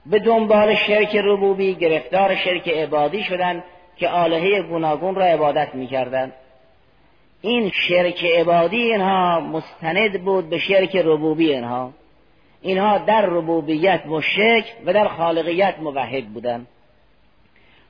به 0.05 0.19
دنبال 0.19 0.75
شرک 0.75 1.15
ربوبی 1.15 1.75
گرفتار 1.75 2.35
شرک 2.35 2.69
عبادی 2.69 3.23
شدن 3.23 3.63
که 3.97 4.09
آلهه 4.09 4.61
گوناگون 4.61 5.15
را 5.15 5.25
عبادت 5.25 5.75
می‌کردند 5.75 6.33
این 7.41 7.71
شرک 7.71 8.25
عبادی 8.25 8.77
اینها 8.77 9.39
مستند 9.39 10.23
بود 10.23 10.49
به 10.49 10.59
شرک 10.59 10.95
ربوبی 10.95 11.53
اینها. 11.53 11.91
اینها 12.61 12.97
در 12.97 13.25
ربوبیت 13.25 14.05
مشرک 14.05 14.65
و 14.85 14.93
در 14.93 15.07
خالقیت 15.07 15.75
موحد 15.79 16.25
بودند 16.25 16.67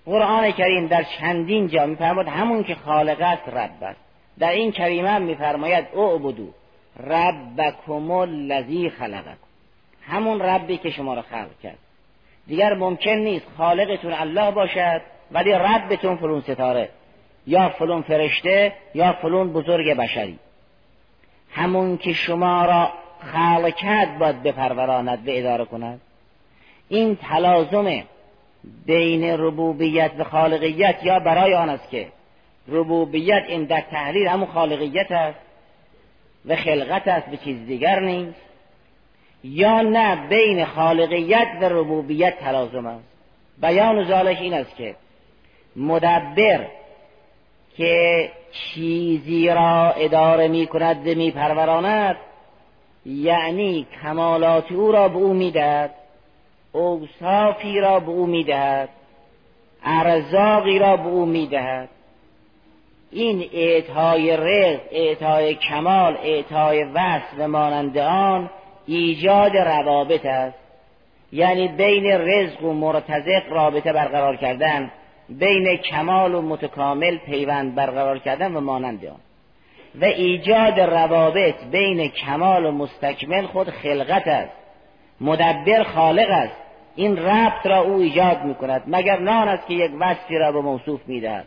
قرآن 0.06 0.52
کریم 0.52 0.88
در 0.88 1.04
چندین 1.04 1.68
جا 1.68 1.86
میفرماد 1.86 2.28
همون 2.28 2.64
که 2.64 2.76
خالق 2.76 3.22
است 3.22 3.50
رب 3.50 3.84
است. 3.84 4.00
در 4.40 4.52
این 4.52 4.72
کریمه 4.72 5.18
میفرماید 5.18 5.86
اعبدو 5.96 6.48
ربکم 7.00 8.12
الذی 8.12 8.90
خلقکم. 8.90 9.38
همون 10.02 10.42
ربی 10.42 10.78
که 10.78 10.90
شما 10.90 11.14
را 11.14 11.22
خلق 11.22 11.60
کرد. 11.64 11.78
دیگر 12.48 12.74
ممکن 12.74 13.12
نیست 13.12 13.46
خالقتون 13.58 14.14
الله 14.14 14.52
باشد 14.52 15.02
ولی 15.32 15.52
ربتون 15.52 16.16
فلون 16.18 16.42
ستاره. 16.42 16.90
یا 17.48 17.70
فلون 17.70 18.02
فرشته 18.02 18.74
یا 18.94 19.14
فلون 19.14 19.54
بزرگ 19.54 19.98
بشری. 19.98 20.40
همون 21.52 21.98
که 21.98 22.14
شما 22.14 22.66
را 22.66 22.92
خلق 23.34 24.18
باید 24.18 24.44
بپروراند 24.44 25.28
و 25.28 25.32
اداره 25.32 25.66
کند. 25.66 26.02
این 26.90 27.16
تلازم 27.16 28.04
بین 28.86 29.24
ربوبیت 29.24 30.12
و 30.18 30.24
خالقیت 30.24 30.96
یا 31.04 31.20
برای 31.20 31.54
آن 31.54 31.70
است 31.70 31.90
که 31.90 32.08
ربوبیت 32.68 33.44
این 33.48 33.64
در 33.64 33.84
تحلیل 33.92 34.28
همون 34.28 34.48
خالقیت 34.48 35.12
است 35.12 35.40
و 36.46 36.56
خلقت 36.56 37.08
است 37.08 37.28
به 37.28 37.38
چیز 37.38 37.68
دیگر 37.68 38.00
نیست. 38.00 38.42
یا 39.44 39.82
نه 39.82 40.28
بین 40.28 40.66
خالقیت 40.66 41.48
و 41.62 41.66
ربوبیت 41.66 42.40
تلازم 42.40 42.86
است. 42.86 43.04
بیان 43.62 44.06
ذالک 44.06 44.38
این 44.42 44.54
است 44.54 44.76
که 44.76 44.96
مدبر 45.76 46.68
که 47.78 48.32
چیزی 48.52 49.50
را 49.50 49.92
اداره 49.92 50.48
می 50.48 50.68
کند 50.68 51.08
و 51.08 51.16
می 51.16 51.32
پروراند 51.32 52.16
یعنی 53.06 53.88
کمالات 54.04 54.72
او 54.72 54.92
را 54.92 55.08
به 55.08 55.16
او 55.16 55.34
می‌دهد 55.34 55.92
اوصافی 56.72 57.80
را 57.80 58.00
به 58.00 58.10
او 58.10 58.26
می‌دهد 58.26 58.90
ارزاقی 59.84 60.80
را 60.80 60.98
به 60.98 61.08
او 61.08 61.26
می‌دهد. 61.26 61.90
این 63.12 63.50
اعطای 63.54 64.38
رزق 64.38 64.82
اعطای 64.92 65.56
کمال 65.56 66.18
اعطای 66.24 66.84
وصف 66.84 67.34
و 67.40 67.48
مانند 67.48 67.98
آن 67.98 68.50
ایجاد 68.88 69.58
روابط 69.58 70.26
است. 70.26 70.58
یعنی 71.32 71.68
بین 71.68 72.06
رزق 72.06 72.64
و 72.64 72.74
مرتزق 72.74 73.44
رابطه 73.50 73.94
برقرار 73.94 74.36
کردن. 74.36 74.92
بین 75.30 75.78
کمال 75.78 76.36
و 76.36 76.42
متکامل 76.42 77.18
پیوند 77.18 77.76
برقرار 77.76 78.20
کردن 78.20 78.56
و 78.56 78.60
مانند 78.60 79.06
آن. 79.06 79.20
و 80.02 80.06
ایجاد 80.06 80.80
روابط 80.80 81.56
بین 81.72 82.08
کمال 82.08 82.66
و 82.66 82.72
مستکمل 82.72 83.46
خود 83.46 83.70
خلقت 83.70 84.28
است. 84.28 84.54
مدبر 85.22 85.84
خالق 85.84 86.30
است. 86.30 86.56
این 86.96 87.18
ربط 87.18 87.66
را 87.66 87.80
او 87.80 88.00
ایجاد 88.00 88.44
می 88.44 88.56
کند 88.56 88.84
مگر 88.88 89.20
نان 89.20 89.48
است 89.48 89.68
که 89.68 89.74
یک 89.74 89.92
وصفی 90.00 90.38
را 90.38 90.52
به 90.52 90.62
موصوف 90.62 91.02
می‌دهد. 91.08 91.46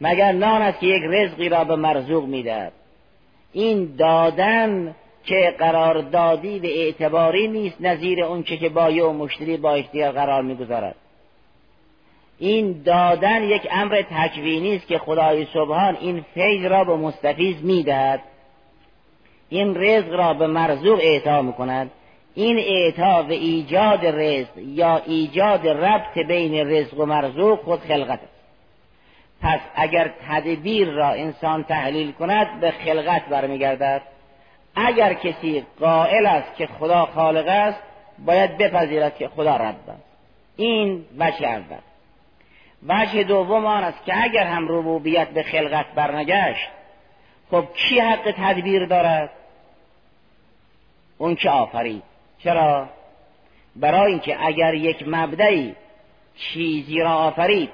مگر 0.00 0.32
نان 0.32 0.62
است 0.62 0.80
که 0.80 0.86
یک 0.86 1.02
رزقی 1.08 1.48
را 1.48 1.64
به 1.64 1.76
مرزوق 1.76 2.24
می‌دهد. 2.24 2.72
این 3.52 3.96
دادن 3.98 4.94
که 5.24 5.54
قراردادی 5.58 6.58
و 6.58 6.64
اعتباری 6.64 7.48
نیست 7.48 7.76
نظیر 7.80 8.24
اون 8.24 8.42
که 8.42 8.68
بایع 8.68 9.04
و 9.04 9.12
مشتری 9.12 9.56
با 9.56 9.74
اختیار 9.74 10.12
قرار 10.12 10.42
می‌گذارد. 10.42 10.94
این 12.38 12.82
دادن 12.82 13.42
یک 13.42 13.68
امر 13.70 14.02
تکوینی 14.10 14.76
است 14.76 14.86
که 14.86 14.98
خدای 14.98 15.46
سبحان 15.54 15.96
این 16.00 16.24
فیض 16.34 16.64
را 16.64 16.84
به 16.84 16.96
مستفیض 16.96 17.56
می‌دهد. 17.62 18.20
این 19.48 19.74
رزق 19.76 20.12
را 20.12 20.34
به 20.34 20.46
مرزوق 20.46 21.00
اعطا 21.02 21.42
می‌کند. 21.42 21.90
این 22.34 22.58
اعطا 22.58 23.22
و 23.22 23.30
ایجاد 23.30 24.06
رزق 24.06 24.58
یا 24.58 25.02
ایجاد 25.06 25.68
ربط 25.68 26.18
بین 26.18 26.54
رزق 26.54 27.00
و 27.00 27.06
مرزوق 27.06 27.60
خود 27.62 27.80
خلقت 27.80 28.18
است. 28.22 28.34
پس 29.42 29.60
اگر 29.74 30.10
تدبیر 30.28 30.88
را 30.88 31.08
انسان 31.08 31.64
تحلیل 31.64 32.12
کند 32.12 32.60
به 32.60 32.70
خلقت 32.70 33.26
برمیگردد. 33.28 34.02
اگر 34.76 35.14
کسی 35.14 35.64
قائل 35.80 36.26
است 36.26 36.56
که 36.56 36.66
خدا 36.66 37.06
خالق 37.06 37.48
است 37.48 37.78
باید 38.26 38.58
بپذیرد 38.58 39.16
که 39.16 39.28
خدا 39.28 39.56
رب 39.56 39.76
است. 39.88 40.02
این 40.56 41.04
وجه 41.18 41.46
اول 41.46 41.93
وجه 42.88 43.22
دوم 43.22 43.66
آن 43.66 43.84
است 43.84 44.04
که 44.04 44.22
اگر 44.22 44.46
هم 44.46 44.68
ربوبیت 44.68 45.28
به 45.28 45.42
خلقت 45.42 45.86
برنگشت 45.94 46.68
خب 47.50 47.64
کی 47.74 48.00
حق 48.00 48.34
تدبیر 48.36 48.86
دارد؟ 48.86 49.30
اون 51.18 51.34
که 51.34 51.50
آفرید. 51.50 52.02
چرا؟ 52.38 52.88
برای 53.76 54.12
اینکه 54.12 54.46
اگر 54.46 54.74
یک 54.74 55.04
مبدعی 55.06 55.74
چیزی 56.36 57.00
را 57.00 57.14
آفرید 57.14 57.70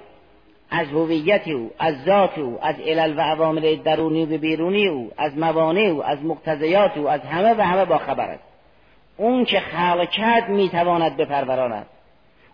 از 0.70 0.86
هویت 0.86 1.48
او 1.48 1.70
از 1.78 2.04
ذات 2.04 2.38
او 2.38 2.58
از 2.62 2.74
علل 2.80 3.18
و 3.18 3.20
عوامل 3.20 3.76
درونی 3.76 4.24
و 4.24 4.38
بیرونی 4.38 4.86
او 4.86 5.10
از 5.18 5.38
موانع 5.38 5.80
او 5.80 6.04
از 6.04 6.24
مقتضیات 6.24 6.96
او 6.96 7.08
از 7.08 7.20
همه 7.20 7.54
و 7.54 7.60
همه 7.60 7.84
با 7.84 7.98
خبر 7.98 8.30
است. 8.30 8.42
اون 9.16 9.44
که 9.44 9.60
خلق 9.60 10.10
کرد 10.10 10.48
می‌تواند 10.48 11.16
بپروراند. 11.16 11.86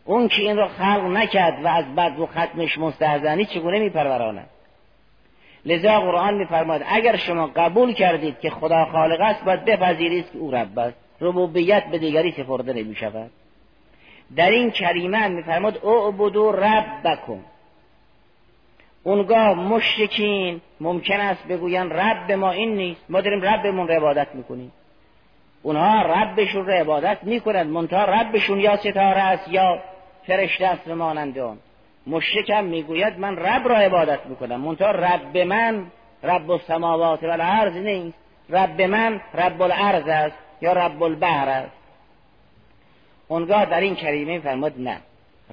اون 0.06 0.28
که 0.28 0.42
این 0.42 0.56
را 0.56 0.68
خلق 0.68 1.04
نکرد 1.04 1.64
و 1.64 1.68
از 1.68 1.94
بد 1.94 2.18
و 2.18 2.26
ختمش 2.26 2.78
مستهزنی 2.78 3.44
چگونه 3.44 3.78
میپروراند 3.78 4.48
لذا 5.64 6.00
قرآن 6.00 6.34
میفرماد 6.34 6.82
اگر 6.86 7.16
شما 7.16 7.46
قبول 7.46 7.92
کردید 7.92 8.40
که 8.40 8.50
خدا 8.50 8.84
خالق 8.84 9.20
است 9.20 9.44
باید 9.44 9.64
بپذیرید 9.64 10.32
که 10.32 10.38
او 10.38 10.50
رب 10.50 10.78
است. 10.78 10.96
ربوبیت 11.20 11.84
به 11.84 11.98
دیگری 11.98 12.32
سپرده 12.32 12.72
نمی 12.72 12.94
شود 12.94 13.30
در 14.36 14.50
این 14.50 14.70
کریمه 14.70 15.28
میفرماد 15.28 15.86
اعبدو 15.86 16.52
ربکم. 16.52 17.38
اونگاه 19.02 19.54
مشرکین 19.54 20.60
ممکن 20.80 21.20
است 21.20 21.46
بگوین 21.48 21.90
رب 21.90 22.32
ما 22.32 22.50
این 22.50 22.76
نیست. 22.76 23.04
ما 23.08 23.20
داریم 23.20 23.42
ربمون 23.42 23.88
رو 23.88 23.94
عبادت 23.94 24.34
می‌کنیم. 24.34 24.72
اونها 25.62 26.02
ربشون 26.02 26.66
رو 26.66 26.72
عبادت 26.72 27.18
می‌کنند. 27.22 27.66
منتها 27.66 28.04
ربشون 28.04 28.60
یا 28.60 28.76
ستاره 28.76 29.20
است 29.20 29.48
یا 29.48 29.82
فرشته 30.26 30.66
است 30.66 30.88
و 30.88 30.94
مانند 30.94 31.38
اون 31.38 31.58
مشرکم 32.06 32.64
می‌گوید 32.64 33.18
من 33.18 33.36
رب 33.36 33.68
را 33.68 33.76
عبادت 33.76 34.26
می‌کنم. 34.26 34.60
منتها 34.60 34.90
رب 34.90 35.38
من 35.38 35.86
رب 36.22 36.50
السماوات 36.50 37.22
و 37.22 37.26
الارض 37.26 37.76
نیست. 37.76 38.18
رب 38.50 38.82
من 38.82 39.20
رب 39.34 39.62
الارض 39.62 40.08
است 40.08 40.36
یا 40.60 40.72
رب 40.72 41.02
البحر 41.02 41.48
است. 41.48 41.76
اونگاه 43.28 43.64
در 43.66 43.80
این 43.80 43.94
کریمه 43.94 44.38
فرمود 44.38 44.80
نه. 44.80 45.00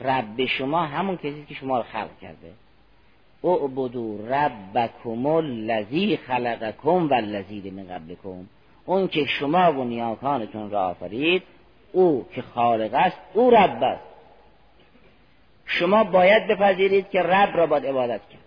رب 0.01 0.45
شما 0.45 0.81
همون 0.81 1.17
کسی 1.17 1.45
که 1.49 1.55
شما 1.55 1.77
رو 1.77 1.83
خلق 1.83 2.19
کرده. 2.21 2.51
اعبدو 3.43 4.27
ربکم 4.27 5.25
الذی 5.25 6.17
خلقکم 6.17 7.09
والذین 7.09 7.73
من 7.73 7.87
قبلکم. 7.87 8.47
اون 8.85 9.07
که 9.07 9.25
شما 9.25 9.73
و 9.73 9.83
نیاکانتون 9.83 10.71
را 10.71 10.87
آفرید 10.87 11.43
او 11.91 12.25
که 12.35 12.41
خالق 12.41 12.93
است 12.93 13.17
او 13.33 13.49
رب 13.49 13.83
است. 13.83 14.12
شما 15.65 16.03
باید 16.03 16.47
بپذیرید 16.47 17.09
که 17.09 17.21
رب 17.21 17.57
را 17.57 17.65
باید 17.65 17.85
عبادت 17.85 18.21
کرد. 18.29 18.43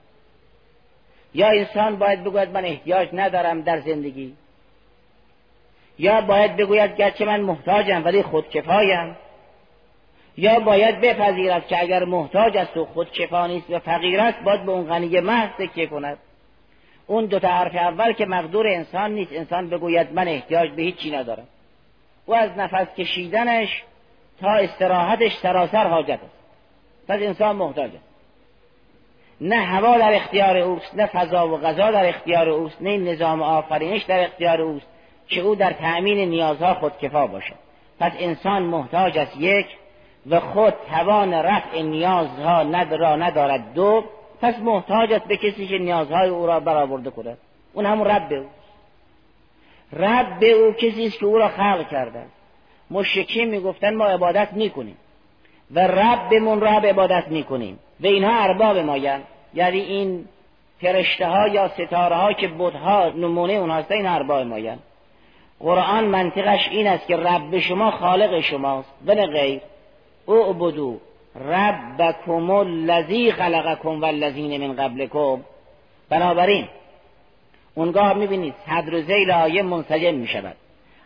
یا 1.35 1.48
انسان 1.48 1.96
باید 1.96 2.24
بگوید 2.24 2.50
من 2.50 2.64
احتیاج 2.64 3.09
ندارم 3.12 3.61
در 3.61 3.81
زندگی. 3.81 4.35
یا 5.98 6.20
باید 6.20 6.57
بگوید 6.57 6.96
گرچه 6.96 7.24
من 7.24 7.40
محتاجم 7.40 8.05
ولی 8.05 8.22
خودکفایم. 8.22 9.16
یا 10.37 10.61
باید 10.61 11.00
بپذیرد 11.00 11.66
که 11.66 11.83
اگر 11.83 12.05
محتاج 12.05 12.57
است 12.57 12.76
و 12.76 12.85
خودکفا 12.85 13.46
نیست 13.46 13.70
و 13.70 13.79
فقیر 13.79 14.20
است 14.20 14.38
باید 14.38 14.64
به 14.64 14.72
اون 14.72 14.87
غنی 14.87 15.20
محض 15.20 15.50
تکیه 15.59 15.87
کند. 15.87 16.18
اون 17.07 17.26
دو 17.26 17.38
تا 17.38 17.48
حرف 17.48 17.74
اول 17.74 18.12
که 18.12 18.26
مقدور 18.26 18.66
انسان 18.66 19.11
نیست 19.11 19.33
انسان 19.33 19.68
بگوید 19.68 20.12
من 20.12 20.29
احتیاج 20.29 20.70
به 20.70 20.83
هیچی 20.83 21.11
ندارم. 21.11 21.48
او 22.26 22.35
از 22.35 22.50
نفس 22.57 22.94
کشیدنش 22.94 23.83
تا 24.40 24.50
استراحتش 24.50 25.37
سراسر 25.37 25.87
حاجت 25.87 26.11
است. 26.11 26.45
پس 27.09 27.21
انسان 27.23 27.57
محتاج 27.57 27.90
است 27.95 28.05
نه 29.40 29.57
هوا 29.57 29.99
در 29.99 30.14
اختیار 30.14 30.57
اوست 30.57 30.95
نه 30.95 31.07
فضا 31.07 31.49
و 31.49 31.57
غذا 31.57 31.90
در 31.90 32.09
اختیار 32.09 32.49
اوست 32.49 32.83
نه 32.83 32.97
نظام 32.97 33.42
آفرینش 33.42 34.03
در 34.03 34.25
اختیار 34.25 34.61
اوست 34.61 34.87
که 35.29 35.40
او 35.40 35.55
در 35.55 35.73
تأمین 35.73 36.29
نیازها 36.29 36.75
خودکفا 36.75 37.27
باشد 37.27 37.55
پس 38.01 38.12
انسان 38.19 38.62
محتاج 38.62 39.19
است 39.19 39.37
یک 39.37 39.66
و 40.31 40.40
خود 40.40 40.75
توان 40.90 41.35
رفع 41.35 41.83
نیازها 41.83 42.62
را 42.90 43.16
ندارد. 43.16 43.75
دو 43.75 44.05
پس 44.42 44.59
محتاج 44.59 45.12
است 45.12 45.25
به 45.25 45.37
کسی 45.37 45.66
که 45.66 45.79
نیازهای 45.79 46.29
او 46.29 46.47
را 46.47 46.61
برآورده 46.61 47.11
کند. 47.11 47.38
اون 47.73 47.87
همون 47.87 48.07
رب 48.07 48.33
او 48.33 48.47
رب 49.92 50.42
او 50.42 50.73
کسی 50.73 51.07
است 51.07 51.19
که 51.19 51.27
او 51.27 51.38
را 51.38 51.49
خلق 51.49 51.88
کرده 51.90 52.27
مشرکین 52.90 53.51
می‌گفتن 53.51 53.95
ما 53.95 54.07
عبادت 54.07 54.53
می‌کنیم. 54.53 54.97
و 55.74 55.81
ربمون 55.81 56.61
را 56.61 56.81
به 56.81 56.88
عبادت 56.88 57.29
می‌کنیم. 57.29 57.79
و 58.00 58.07
اینها 58.07 58.42
ارباب 58.42 58.79
ماین 58.79 59.20
یعنی 59.55 59.81
این 59.81 60.24
فرشته 60.81 61.26
ها 61.26 61.48
یا 61.48 61.68
ستاره 61.68 62.16
ها 62.16 62.33
که 62.33 62.48
بودها 62.48 63.09
نمونه 63.09 63.52
اونها 63.52 63.76
هستن 63.76 63.94
این 63.94 64.07
ارباب 64.07 64.46
ماین 64.46 64.79
قرآن 65.61 66.05
منطقش 66.05 66.68
این 66.70 66.87
است 66.87 67.07
که 67.07 67.16
رب 67.16 67.59
شما 67.59 67.90
خالق 67.90 68.40
شماست. 68.40 68.88
و 69.07 69.14
نه 69.14 69.26
غیر. 69.26 69.61
اعبدو 70.29 71.00
ربکم 71.48 72.50
الذی 72.50 73.33
خلقکم 73.33 74.00
والذین 74.00 74.66
من 74.66 74.76
قبلکم. 74.76 75.40
بنابراین 76.09 76.68
اونگاه 77.74 78.12
می‌بینید 78.12 78.55
صدر 78.66 78.94
و 78.94 79.00
زیل 79.00 79.31
آیه 79.31 79.62
منسجم 79.62 80.14
می‌شود. 80.14 80.57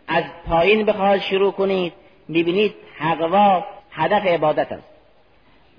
از 0.07 0.23
پایین 0.49 0.85
بخواهد 0.85 1.21
شروع 1.21 1.51
کنید 1.51 1.93
می‌بینید 2.27 2.73
حقوا 2.97 3.63
هدف 3.91 4.25
عبادت 4.25 4.71
است. 4.71 4.87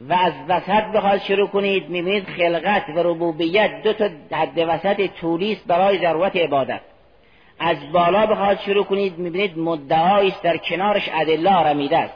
و 0.09 0.12
از 0.12 0.33
وسط 0.48 0.85
بخواهد 0.85 1.22
شروع 1.22 1.48
کنید 1.48 1.88
می‌بینید 1.88 2.27
خلقت 2.29 2.88
و 2.88 3.03
ربوبیت 3.03 3.83
دو 3.83 3.92
تا 3.92 4.09
حد 4.33 4.59
وسط 4.59 5.11
طولی 5.20 5.61
برای 5.66 5.98
ضرورت 5.98 6.37
عبادت. 6.37 6.81
از 7.59 7.92
بالا 7.92 8.27
بخواهد 8.27 8.61
شروع 8.61 8.85
کنید 8.85 9.18
می‌بینید 9.18 9.59
مدعایی 9.59 10.29
است 10.29 10.42
در 10.42 10.57
کنارش 10.57 11.11
ادله 11.14 11.55
آرمیده 11.55 11.98
است. 11.98 12.14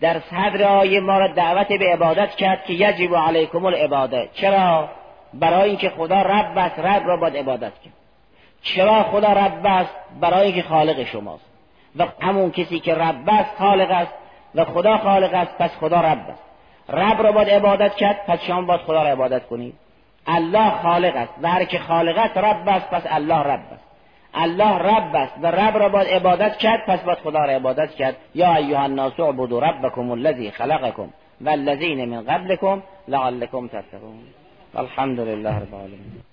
در 0.00 0.20
صدر 0.20 0.62
آیه 0.64 1.00
ما 1.00 1.18
را 1.18 1.28
دعوت 1.28 1.68
به 1.68 1.92
عبادت 1.92 2.34
کرد 2.34 2.64
که 2.64 2.72
یجب 2.72 3.16
علیکم 3.16 3.64
العباده. 3.64 4.28
چرا؟ 4.34 4.88
برای 5.34 5.68
اینکه 5.68 5.90
خدا 5.90 6.22
رب 6.22 6.58
است 6.58 6.78
رب 6.78 7.06
را 7.06 7.16
باید 7.16 7.36
عبادت 7.36 7.72
کرد. 7.84 7.92
چرا 8.62 9.02
خدا 9.02 9.32
رب 9.32 9.66
است؟ 9.66 9.94
برای 10.20 10.46
اینکه 10.46 10.62
خالق 10.62 11.04
شماست. 11.04 11.44
و 11.96 12.06
همون 12.20 12.50
کسی 12.50 12.80
که 12.80 12.94
رب 12.94 13.28
است 13.28 13.50
خالق 13.58 13.90
است. 13.90 14.12
و 14.54 14.64
خدا 14.64 14.98
خالق 14.98 15.34
است 15.34 15.58
پس 15.58 15.70
خدا 15.80 16.00
رب 16.00 16.30
است. 16.30 16.42
رب 16.88 17.22
را 17.22 17.32
باید 17.32 17.50
عبادت 17.50 17.94
کرد 17.94 18.26
پس 18.26 18.42
شما 18.42 18.62
باید 18.62 18.80
خدا 18.80 19.02
را 19.02 19.08
عبادت 19.08 19.46
کنید. 19.46 19.74
الله 20.26 20.70
خالق 20.70 21.16
است 21.16 21.32
و 21.42 21.48
هر 21.48 21.64
که 21.64 21.78
خالق 21.78 22.18
است 22.18 22.36
رب 22.36 22.68
است 22.68 22.90
پس 22.90 23.02
الله 23.06 23.38
رب 23.38 23.60
است. 23.72 23.84
الله 24.34 24.78
رب 24.78 25.14
است 25.14 25.34
و 25.42 25.46
رب 25.46 25.76
را 25.76 25.88
باید 25.88 26.08
عبادت 26.08 26.56
کرد 26.56 26.86
پس 26.86 27.00
باید 27.00 27.18
خدا 27.18 27.44
را 27.44 27.52
عبادت 27.52 27.94
کرد. 27.94 28.16
یا 28.34 28.54
ایها 28.54 28.82
الناس 28.82 29.20
اعبدوا 29.20 29.58
ربکم 29.58 30.10
الذی 30.10 30.50
خلقکم 30.50 31.08
والذین 31.40 32.04
من 32.04 32.22
قبلکم 32.24 32.82
لعلکم 33.08 33.68
تتقون 33.68 34.24
الحمد 34.74 35.20
لله 35.20 35.56
رب 35.56 35.74
العالمین. 35.74 36.29